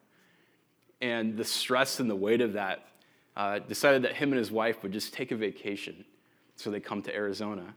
And 1.01 1.37
the 1.37 1.44
stress 1.44 2.01
and 2.01 2.09
the 2.09 2.16
weight 2.16 2.40
of 2.40 2.55
that 2.55 2.88
uh, 3.37 3.59
decided 3.59 4.03
that 4.03 4.14
him 4.14 4.31
and 4.31 4.38
his 4.38 4.51
wife 4.51 4.83
would 4.83 4.92
just 4.92 5.12
take 5.12 5.31
a 5.31 5.37
vacation. 5.37 6.05
So 6.55 6.70
they 6.70 6.81
come 6.81 7.03
to 7.03 7.14
Arizona 7.14 7.75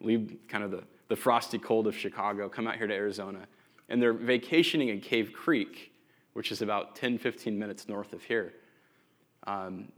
leave 0.00 0.36
kind 0.48 0.64
of 0.64 0.70
the, 0.70 0.84
the 1.08 1.16
frosty 1.16 1.58
cold 1.58 1.86
of 1.86 1.96
Chicago, 1.96 2.48
come 2.48 2.66
out 2.66 2.76
here 2.76 2.86
to 2.86 2.94
Arizona, 2.94 3.46
and 3.88 4.00
they're 4.00 4.12
vacationing 4.12 4.88
in 4.88 5.00
Cave 5.00 5.32
Creek, 5.32 5.92
which 6.34 6.52
is 6.52 6.62
about 6.62 6.94
10, 6.96 7.18
15 7.18 7.58
minutes 7.58 7.88
north 7.88 8.12
of 8.12 8.22
here. 8.22 8.54
Um, 9.46 9.88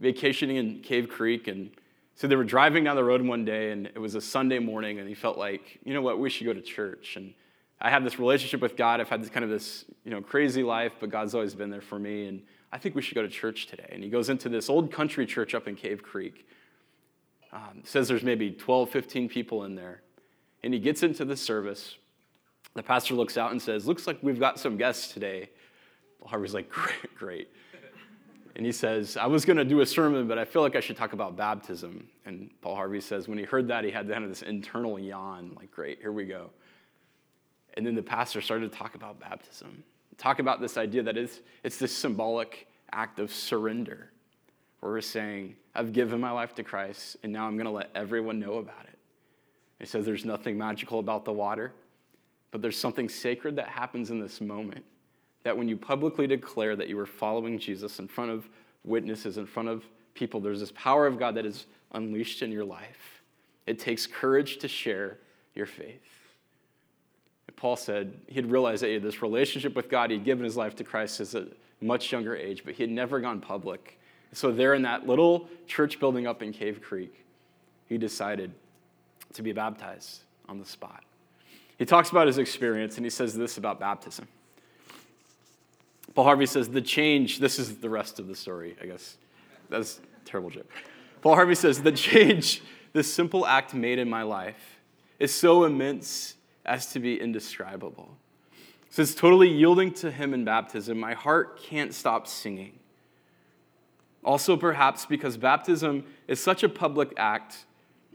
vacationing 0.00 0.56
in 0.56 0.80
Cave 0.80 1.08
Creek, 1.08 1.48
and 1.48 1.70
so 2.14 2.26
they 2.26 2.36
were 2.36 2.44
driving 2.44 2.84
down 2.84 2.96
the 2.96 3.04
road 3.04 3.22
one 3.22 3.44
day, 3.44 3.70
and 3.70 3.86
it 3.86 3.98
was 3.98 4.14
a 4.14 4.20
Sunday 4.20 4.58
morning, 4.58 4.98
and 4.98 5.08
he 5.08 5.14
felt 5.14 5.38
like, 5.38 5.78
you 5.84 5.94
know 5.94 6.02
what, 6.02 6.18
we 6.18 6.28
should 6.30 6.46
go 6.46 6.52
to 6.52 6.60
church. 6.60 7.16
And 7.16 7.32
I 7.80 7.90
have 7.90 8.02
this 8.02 8.18
relationship 8.18 8.60
with 8.60 8.76
God. 8.76 9.00
I've 9.00 9.08
had 9.08 9.22
this 9.22 9.30
kind 9.30 9.44
of 9.44 9.50
this, 9.50 9.84
you 10.04 10.10
know, 10.10 10.20
crazy 10.20 10.64
life, 10.64 10.94
but 10.98 11.10
God's 11.10 11.34
always 11.34 11.54
been 11.54 11.70
there 11.70 11.80
for 11.80 11.98
me, 11.98 12.26
and 12.26 12.42
I 12.72 12.78
think 12.78 12.94
we 12.94 13.02
should 13.02 13.14
go 13.14 13.22
to 13.22 13.28
church 13.28 13.66
today. 13.66 13.88
And 13.90 14.02
he 14.02 14.10
goes 14.10 14.30
into 14.30 14.48
this 14.48 14.68
old 14.68 14.90
country 14.90 15.26
church 15.26 15.54
up 15.54 15.68
in 15.68 15.76
Cave 15.76 16.02
Creek. 16.02 16.48
Um, 17.52 17.82
says 17.84 18.08
there's 18.08 18.22
maybe 18.22 18.50
12, 18.50 18.90
15 18.90 19.28
people 19.28 19.64
in 19.64 19.74
there. 19.74 20.02
And 20.62 20.74
he 20.74 20.80
gets 20.80 21.02
into 21.02 21.24
the 21.24 21.36
service. 21.36 21.96
The 22.74 22.82
pastor 22.82 23.14
looks 23.14 23.38
out 23.38 23.52
and 23.52 23.60
says, 23.60 23.86
Looks 23.86 24.06
like 24.06 24.18
we've 24.22 24.40
got 24.40 24.58
some 24.58 24.76
guests 24.76 25.12
today. 25.12 25.50
Harvey's 26.24 26.54
like, 26.54 26.68
Great, 26.68 27.14
great. 27.14 27.48
And 28.58 28.66
he 28.66 28.72
says, 28.72 29.16
I 29.16 29.26
was 29.26 29.44
going 29.44 29.56
to 29.56 29.64
do 29.64 29.80
a 29.82 29.86
sermon, 29.86 30.26
but 30.26 30.36
I 30.36 30.44
feel 30.44 30.62
like 30.62 30.74
I 30.74 30.80
should 30.80 30.96
talk 30.96 31.12
about 31.12 31.36
baptism. 31.36 32.08
And 32.26 32.50
Paul 32.60 32.74
Harvey 32.74 33.00
says, 33.00 33.28
when 33.28 33.38
he 33.38 33.44
heard 33.44 33.68
that, 33.68 33.84
he 33.84 33.90
had 33.92 34.10
kind 34.10 34.24
of 34.24 34.30
this 34.30 34.42
internal 34.42 34.98
yawn, 34.98 35.52
like, 35.56 35.70
Great, 35.70 36.00
here 36.00 36.10
we 36.10 36.24
go. 36.24 36.50
And 37.74 37.86
then 37.86 37.94
the 37.94 38.02
pastor 38.02 38.40
started 38.40 38.72
to 38.72 38.76
talk 38.76 38.96
about 38.96 39.20
baptism, 39.20 39.84
talk 40.16 40.40
about 40.40 40.60
this 40.60 40.76
idea 40.76 41.04
that 41.04 41.16
it's, 41.16 41.40
it's 41.62 41.76
this 41.76 41.96
symbolic 41.96 42.66
act 42.90 43.20
of 43.20 43.32
surrender, 43.32 44.10
where 44.80 44.92
we're 44.92 45.00
saying, 45.00 45.54
I've 45.78 45.92
given 45.92 46.20
my 46.20 46.32
life 46.32 46.56
to 46.56 46.64
Christ, 46.64 47.18
and 47.22 47.32
now 47.32 47.46
I'm 47.46 47.54
going 47.54 47.66
to 47.66 47.70
let 47.70 47.90
everyone 47.94 48.40
know 48.40 48.54
about 48.54 48.84
it. 48.84 48.98
He 49.78 49.86
says 49.86 50.04
there's 50.04 50.24
nothing 50.24 50.58
magical 50.58 50.98
about 50.98 51.24
the 51.24 51.32
water, 51.32 51.72
but 52.50 52.60
there's 52.60 52.76
something 52.76 53.08
sacred 53.08 53.54
that 53.56 53.68
happens 53.68 54.10
in 54.10 54.18
this 54.18 54.40
moment. 54.40 54.84
That 55.44 55.56
when 55.56 55.68
you 55.68 55.76
publicly 55.76 56.26
declare 56.26 56.74
that 56.74 56.88
you 56.88 56.98
are 56.98 57.06
following 57.06 57.60
Jesus 57.60 58.00
in 58.00 58.08
front 58.08 58.32
of 58.32 58.48
witnesses, 58.84 59.38
in 59.38 59.46
front 59.46 59.68
of 59.68 59.84
people, 60.14 60.40
there's 60.40 60.58
this 60.58 60.72
power 60.72 61.06
of 61.06 61.16
God 61.16 61.36
that 61.36 61.46
is 61.46 61.66
unleashed 61.92 62.42
in 62.42 62.50
your 62.50 62.64
life. 62.64 63.22
It 63.68 63.78
takes 63.78 64.04
courage 64.04 64.58
to 64.58 64.66
share 64.66 65.18
your 65.54 65.66
faith. 65.66 66.02
Paul 67.54 67.76
said 67.76 68.14
he 68.26 68.34
had 68.34 68.50
realized 68.50 68.82
that 68.82 68.88
he 68.88 68.94
had 68.94 69.02
this 69.02 69.22
relationship 69.22 69.76
with 69.76 69.88
God. 69.88 70.10
He'd 70.10 70.24
given 70.24 70.44
his 70.44 70.56
life 70.56 70.74
to 70.76 70.84
Christ 70.84 71.20
at 71.20 71.34
a 71.34 71.46
much 71.80 72.10
younger 72.10 72.34
age, 72.34 72.62
but 72.64 72.74
he 72.74 72.82
had 72.82 72.90
never 72.90 73.20
gone 73.20 73.40
public. 73.40 73.97
So, 74.32 74.52
there 74.52 74.74
in 74.74 74.82
that 74.82 75.06
little 75.06 75.48
church 75.66 75.98
building 75.98 76.26
up 76.26 76.42
in 76.42 76.52
Cave 76.52 76.80
Creek, 76.82 77.24
he 77.86 77.96
decided 77.96 78.52
to 79.32 79.42
be 79.42 79.52
baptized 79.52 80.20
on 80.48 80.58
the 80.58 80.64
spot. 80.64 81.02
He 81.78 81.84
talks 81.84 82.10
about 82.10 82.26
his 82.26 82.38
experience 82.38 82.96
and 82.96 83.06
he 83.06 83.10
says 83.10 83.34
this 83.34 83.56
about 83.56 83.78
baptism. 83.78 84.26
Paul 86.14 86.24
Harvey 86.24 86.46
says, 86.46 86.68
The 86.68 86.82
change, 86.82 87.38
this 87.38 87.58
is 87.58 87.76
the 87.76 87.88
rest 87.88 88.18
of 88.18 88.26
the 88.26 88.34
story, 88.34 88.76
I 88.82 88.86
guess. 88.86 89.16
That's 89.68 90.00
terrible 90.24 90.50
joke. 90.50 90.70
Paul 91.22 91.34
Harvey 91.34 91.54
says, 91.54 91.82
The 91.82 91.92
change 91.92 92.62
this 92.92 93.12
simple 93.12 93.46
act 93.46 93.74
made 93.74 93.98
in 93.98 94.08
my 94.08 94.22
life 94.22 94.80
is 95.18 95.32
so 95.32 95.64
immense 95.64 96.34
as 96.64 96.92
to 96.92 97.00
be 97.00 97.20
indescribable. 97.20 98.16
Since 98.90 99.14
totally 99.14 99.48
yielding 99.48 99.92
to 99.94 100.10
Him 100.10 100.34
in 100.34 100.44
baptism, 100.44 100.98
my 100.98 101.14
heart 101.14 101.62
can't 101.62 101.94
stop 101.94 102.26
singing. 102.26 102.77
Also, 104.28 104.58
perhaps 104.58 105.06
because 105.06 105.38
baptism 105.38 106.04
is 106.26 106.38
such 106.38 106.62
a 106.62 106.68
public 106.68 107.14
act, 107.16 107.64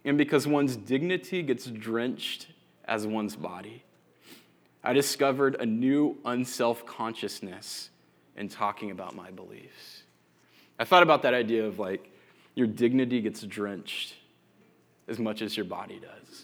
and 0.05 0.15
because 0.15 0.45
one's 0.45 0.75
dignity 0.75 1.41
gets 1.41 1.65
drenched 1.65 2.49
as 2.85 3.07
one's 3.07 3.35
body, 3.35 3.83
I 4.83 4.93
discovered 4.93 5.55
a 5.55 5.65
new 5.65 6.19
unself 6.23 6.85
consciousness 6.85 7.89
in 8.37 8.47
talking 8.47 8.91
about 8.91 9.15
my 9.15 9.31
beliefs. 9.31 10.03
I 10.77 10.83
thought 10.85 11.01
about 11.01 11.23
that 11.23 11.33
idea 11.33 11.65
of 11.65 11.79
like 11.79 12.11
your 12.53 12.67
dignity 12.67 13.19
gets 13.19 13.41
drenched 13.41 14.13
as 15.07 15.17
much 15.17 15.41
as 15.41 15.57
your 15.57 15.65
body 15.65 15.99
does. 15.99 16.43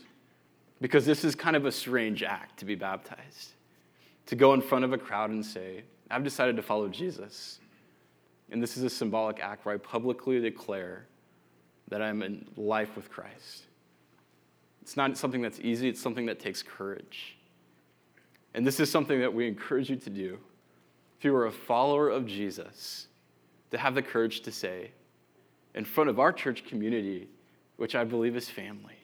Because 0.81 1.05
this 1.05 1.23
is 1.23 1.35
kind 1.35 1.55
of 1.55 1.67
a 1.67 1.71
strange 1.71 2.23
act 2.23 2.57
to 2.57 2.65
be 2.65 2.73
baptized. 2.73 3.51
To 4.25 4.35
go 4.35 4.55
in 4.55 4.63
front 4.63 4.83
of 4.83 4.93
a 4.93 4.97
crowd 4.97 5.29
and 5.29 5.45
say, 5.45 5.83
I've 6.09 6.23
decided 6.23 6.55
to 6.55 6.63
follow 6.63 6.87
Jesus. 6.87 7.59
And 8.51 8.61
this 8.61 8.77
is 8.77 8.83
a 8.83 8.89
symbolic 8.89 9.39
act 9.39 9.65
where 9.65 9.75
I 9.75 9.77
publicly 9.77 10.39
declare 10.39 11.05
that 11.89 12.01
I'm 12.01 12.21
in 12.21 12.45
life 12.55 12.95
with 12.95 13.09
Christ. 13.09 13.63
It's 14.81 14.97
not 14.97 15.17
something 15.17 15.41
that's 15.41 15.59
easy, 15.59 15.89
it's 15.89 16.01
something 16.01 16.25
that 16.27 16.39
takes 16.39 16.63
courage. 16.63 17.37
And 18.53 18.65
this 18.65 18.79
is 18.79 18.89
something 18.89 19.19
that 19.19 19.33
we 19.33 19.47
encourage 19.47 19.89
you 19.89 19.95
to 19.97 20.09
do. 20.09 20.39
If 21.17 21.25
you 21.25 21.35
are 21.35 21.45
a 21.45 21.51
follower 21.51 22.09
of 22.09 22.25
Jesus, 22.25 23.07
to 23.71 23.77
have 23.77 23.93
the 23.93 24.01
courage 24.01 24.41
to 24.41 24.51
say, 24.51 24.91
in 25.75 25.85
front 25.85 26.09
of 26.09 26.19
our 26.19 26.33
church 26.33 26.65
community, 26.65 27.27
which 27.77 27.93
I 27.93 28.03
believe 28.03 28.35
is 28.35 28.49
family, 28.49 28.97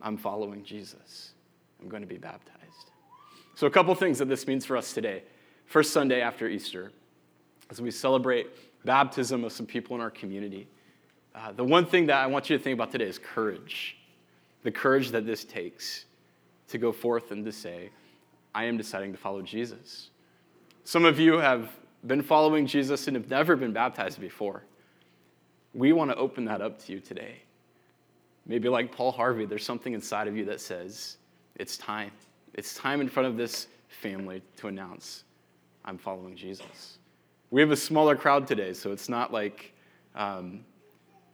I'm 0.00 0.16
following 0.16 0.64
Jesus. 0.64 1.34
I'm 1.80 1.88
going 1.88 2.02
to 2.02 2.08
be 2.08 2.18
baptized. 2.18 2.90
So, 3.54 3.66
a 3.66 3.70
couple 3.70 3.94
things 3.94 4.18
that 4.18 4.28
this 4.28 4.46
means 4.46 4.66
for 4.66 4.76
us 4.76 4.92
today. 4.92 5.22
First 5.66 5.92
Sunday 5.92 6.20
after 6.20 6.48
Easter, 6.48 6.90
as 7.70 7.80
we 7.80 7.90
celebrate 7.90 8.48
baptism 8.84 9.44
of 9.44 9.52
some 9.52 9.66
people 9.66 9.96
in 9.96 10.02
our 10.02 10.10
community, 10.10 10.68
uh, 11.34 11.52
the 11.52 11.64
one 11.64 11.86
thing 11.86 12.06
that 12.06 12.16
I 12.16 12.26
want 12.26 12.50
you 12.50 12.56
to 12.56 12.62
think 12.62 12.74
about 12.74 12.90
today 12.90 13.06
is 13.06 13.18
courage. 13.18 13.96
The 14.62 14.70
courage 14.70 15.10
that 15.10 15.26
this 15.26 15.44
takes 15.44 16.04
to 16.68 16.78
go 16.78 16.92
forth 16.92 17.30
and 17.30 17.44
to 17.44 17.52
say, 17.52 17.90
I 18.54 18.64
am 18.64 18.76
deciding 18.76 19.12
to 19.12 19.18
follow 19.18 19.42
Jesus. 19.42 20.10
Some 20.84 21.04
of 21.04 21.18
you 21.18 21.38
have 21.38 21.70
been 22.06 22.22
following 22.22 22.66
Jesus 22.66 23.06
and 23.06 23.16
have 23.16 23.30
never 23.30 23.56
been 23.56 23.72
baptized 23.72 24.20
before. 24.20 24.64
We 25.74 25.92
want 25.92 26.10
to 26.10 26.16
open 26.16 26.44
that 26.46 26.60
up 26.60 26.78
to 26.84 26.92
you 26.92 27.00
today. 27.00 27.42
Maybe 28.46 28.68
like 28.68 28.92
Paul 28.92 29.12
Harvey, 29.12 29.46
there's 29.46 29.64
something 29.64 29.94
inside 29.94 30.28
of 30.28 30.36
you 30.36 30.44
that 30.46 30.60
says, 30.60 31.16
it's 31.56 31.78
time. 31.78 32.10
It's 32.54 32.74
time 32.74 33.00
in 33.00 33.08
front 33.08 33.28
of 33.28 33.36
this 33.36 33.68
family 33.88 34.42
to 34.56 34.68
announce, 34.68 35.24
I'm 35.84 35.96
following 35.96 36.36
Jesus. 36.36 36.98
We 37.52 37.60
have 37.60 37.70
a 37.70 37.76
smaller 37.76 38.16
crowd 38.16 38.46
today, 38.46 38.72
so 38.72 38.92
it's 38.92 39.10
not 39.10 39.30
like 39.30 39.74
um, 40.14 40.64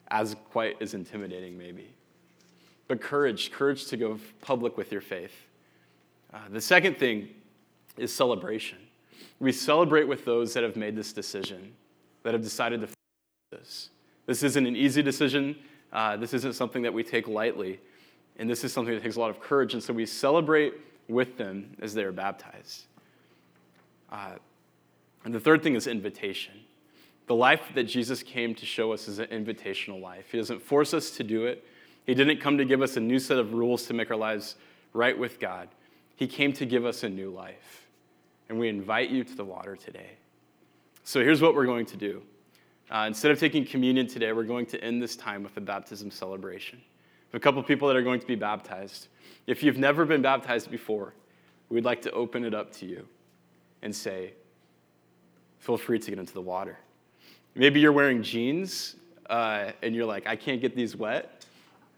as 0.09 0.35
quite 0.51 0.83
as 0.83 0.93
intimidating, 0.93 1.57
maybe. 1.57 1.95
But 2.89 3.01
courage, 3.01 3.53
courage 3.53 3.87
to 3.87 3.97
go 3.97 4.19
public 4.41 4.77
with 4.77 4.91
your 4.91 5.01
faith. 5.01 5.47
Uh, 6.35 6.39
the 6.51 6.61
second 6.61 6.99
thing 6.99 7.29
is 7.97 8.13
celebration. 8.13 8.79
We 9.39 9.53
celebrate 9.53 10.09
with 10.09 10.25
those 10.25 10.53
that 10.55 10.65
have 10.65 10.75
made 10.75 10.97
this 10.97 11.13
decision, 11.13 11.73
that 12.25 12.35
have 12.35 12.43
decided 12.43 12.81
to 12.81 12.89
this. 13.53 13.91
This 14.27 14.43
isn't 14.43 14.67
an 14.67 14.75
easy 14.75 15.03
decision. 15.03 15.55
Uh, 15.93 16.17
this 16.17 16.35
isn't 16.35 16.55
something 16.55 16.83
that 16.83 16.93
we 16.93 17.05
take 17.05 17.29
lightly, 17.29 17.79
and 18.39 18.51
this 18.51 18.65
is 18.65 18.73
something 18.73 18.93
that 18.93 19.05
takes 19.05 19.15
a 19.15 19.21
lot 19.21 19.31
of 19.31 19.39
courage. 19.39 19.73
And 19.73 19.81
so 19.81 19.93
we 19.93 20.05
celebrate 20.05 20.75
with 21.09 21.39
them 21.39 21.77
as 21.81 21.95
they 21.95 22.03
are 22.03 22.11
baptized. 22.11 22.87
Uh, 24.11 24.33
and 25.25 25.35
the 25.35 25.41
third 25.41 25.63
thing 25.63 25.75
is 25.75 25.87
invitation. 25.87 26.55
The 27.27 27.35
life 27.35 27.63
that 27.75 27.85
Jesus 27.85 28.23
came 28.23 28.55
to 28.55 28.65
show 28.65 28.93
us 28.93 29.07
is 29.07 29.19
an 29.19 29.27
invitational 29.27 30.01
life. 30.01 30.27
He 30.33 30.39
doesn't 30.39 30.63
force 30.63 30.95
us 30.95 31.11
to 31.13 31.25
do 31.25 31.45
it. 31.45 31.65
He 32.07 32.15
didn't 32.15 32.41
come 32.41 32.57
to 32.57 32.65
give 32.65 32.81
us 32.81 32.97
a 32.97 33.01
new 33.01 33.19
set 33.19 33.39
of 33.39 33.53
rules 33.53 33.85
to 33.87 33.95
make 33.95 34.11
our 34.11 34.17
lives 34.17 34.55
right 34.95 35.17
with 35.17 35.39
God. 35.39 35.69
He 36.17 36.27
came 36.27 36.55
to 36.55 36.65
give 36.65 36.87
us 36.87 37.03
a 37.03 37.09
new 37.09 37.31
life. 37.31 37.87
And 38.49 38.59
we 38.59 38.69
invite 38.69 39.11
you 39.11 39.25
to 39.25 39.35
the 39.35 39.45
water 39.45 39.77
today. 39.77 40.13
So 41.05 41.21
here's 41.21 41.43
what 41.43 41.55
we're 41.55 41.67
going 41.67 41.87
to 41.87 41.97
do. 41.99 42.23
Uh, 42.91 43.05
instead 43.07 43.31
of 43.31 43.39
taking 43.39 43.67
communion 43.67 44.07
today, 44.07 44.33
we're 44.33 44.45
going 44.45 44.65
to 44.67 44.83
end 44.83 45.03
this 45.03 45.15
time 45.15 45.43
with 45.43 45.55
a 45.59 45.61
baptism 45.61 46.11
celebration. 46.11 46.81
a 47.35 47.39
couple 47.39 47.63
people 47.63 47.87
that 47.89 47.97
are 47.97 48.03
going 48.03 48.21
to 48.21 48.27
be 48.27 48.35
baptized. 48.35 49.09
If 49.47 49.63
you've 49.63 49.77
never 49.77 50.07
been 50.07 50.23
baptized 50.23 50.71
before, 50.71 51.13
we'd 51.69 51.85
like 51.85 52.01
to 52.03 52.11
open 52.13 52.45
it 52.45 52.55
up 52.55 52.73
to 52.77 52.87
you 52.87 53.07
and 53.83 53.95
say, 53.95 54.33
feel 55.59 55.77
free 55.77 55.99
to 55.99 56.11
get 56.11 56.19
into 56.19 56.35
the 56.35 56.41
water. 56.41 56.79
Maybe 57.55 57.81
you're 57.81 57.93
wearing 57.93 58.23
jeans 58.23 58.97
uh, 59.29 59.73
and 59.83 59.95
you're 59.95 60.07
like, 60.07 60.27
I 60.27 60.37
can't 60.37 60.61
get 60.61 60.75
these 60.75 60.97
wet. 60.97 61.45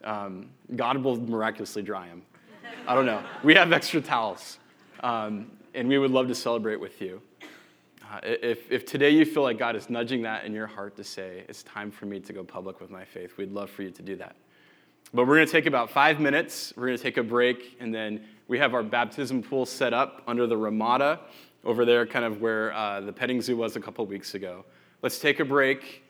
Um, 0.03 0.49
God 0.77 0.99
will 0.99 1.17
miraculously 1.21 1.83
dry 1.83 2.09
them. 2.09 2.23
I 2.87 2.95
don't 2.95 3.07
know. 3.07 3.23
We 3.45 3.55
have 3.55 3.73
extra 3.73 4.01
towels, 4.01 4.59
um, 5.01 5.51
and 5.75 5.89
we 5.89 5.99
would 5.99 6.11
love 6.11 6.29
to 6.29 6.35
celebrate 6.35 6.81
with 6.81 7.01
you. 7.03 7.21
Uh, 8.11 8.21
if, 8.23 8.73
if 8.73 8.87
today 8.87 9.11
you 9.11 9.25
feel 9.25 9.43
like 9.43 9.59
God 9.59 9.77
is 9.77 9.91
nudging 9.91 10.23
that 10.23 10.45
in 10.45 10.53
your 10.53 10.67
heart 10.67 10.97
to 10.97 11.05
say, 11.05 11.45
it's 11.49 11.63
time 11.63 11.91
for 11.91 12.07
me 12.07 12.19
to 12.21 12.33
go 12.33 12.43
public 12.43 12.81
with 12.81 12.91
my 12.91 13.05
faith, 13.05 13.37
we'd 13.37 13.53
love 13.53 13.71
for 13.71 13.83
you 13.83 13.91
to 13.91 14.03
do 14.03 14.17
that. 14.17 14.35
But 15.13 15.27
we're 15.27 15.37
going 15.37 15.47
to 15.47 15.53
take 15.53 15.67
about 15.67 15.91
five 15.91 16.21
minutes. 16.21 16.73
We're 16.77 16.87
going 16.87 16.97
to 16.97 17.03
take 17.03 17.17
a 17.17 17.23
break, 17.23 17.77
and 17.81 17.95
then 17.95 18.25
we 18.49 18.59
have 18.59 18.75
our 18.75 18.83
baptism 18.83 19.43
pool 19.43 19.67
set 19.67 19.93
up 19.93 20.23
under 20.27 20.47
the 20.47 20.57
Ramada 20.57 21.21
over 21.65 21.85
there, 21.85 22.07
kind 22.07 22.25
of 22.25 22.41
where 22.41 22.73
uh, 22.73 23.01
the 23.01 23.13
petting 23.13 23.41
zoo 23.41 23.57
was 23.57 23.77
a 23.77 23.81
couple 23.81 24.05
weeks 24.07 24.35
ago. 24.35 24.65
Let's 25.03 25.19
take 25.19 25.41
a 25.41 25.45
break, 25.45 26.03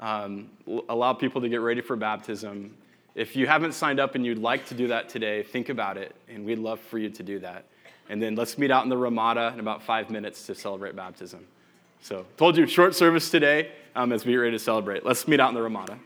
um, 0.00 0.50
allow 0.88 1.12
people 1.12 1.40
to 1.40 1.48
get 1.48 1.60
ready 1.60 1.80
for 1.80 1.96
baptism, 1.96 2.76
If 3.14 3.36
you 3.36 3.46
haven't 3.46 3.72
signed 3.72 4.00
up 4.00 4.14
and 4.14 4.24
you'd 4.24 4.38
like 4.38 4.66
to 4.66 4.74
do 4.74 4.88
that 4.88 5.08
today, 5.08 5.42
think 5.42 5.68
about 5.68 5.98
it, 5.98 6.16
and 6.28 6.44
we'd 6.46 6.58
love 6.58 6.80
for 6.80 6.98
you 6.98 7.10
to 7.10 7.22
do 7.22 7.38
that. 7.40 7.64
And 8.08 8.22
then 8.22 8.34
let's 8.34 8.56
meet 8.56 8.70
out 8.70 8.84
in 8.84 8.90
the 8.90 8.96
Ramada 8.96 9.50
in 9.52 9.60
about 9.60 9.82
five 9.82 10.10
minutes 10.10 10.46
to 10.46 10.54
celebrate 10.54 10.96
baptism. 10.96 11.46
So, 12.00 12.26
told 12.36 12.56
you, 12.56 12.66
short 12.66 12.94
service 12.94 13.30
today 13.30 13.70
um, 13.94 14.12
as 14.12 14.24
we 14.24 14.32
get 14.32 14.38
ready 14.38 14.52
to 14.52 14.58
celebrate. 14.58 15.04
Let's 15.04 15.28
meet 15.28 15.40
out 15.40 15.50
in 15.50 15.54
the 15.54 15.62
Ramada. 15.62 15.98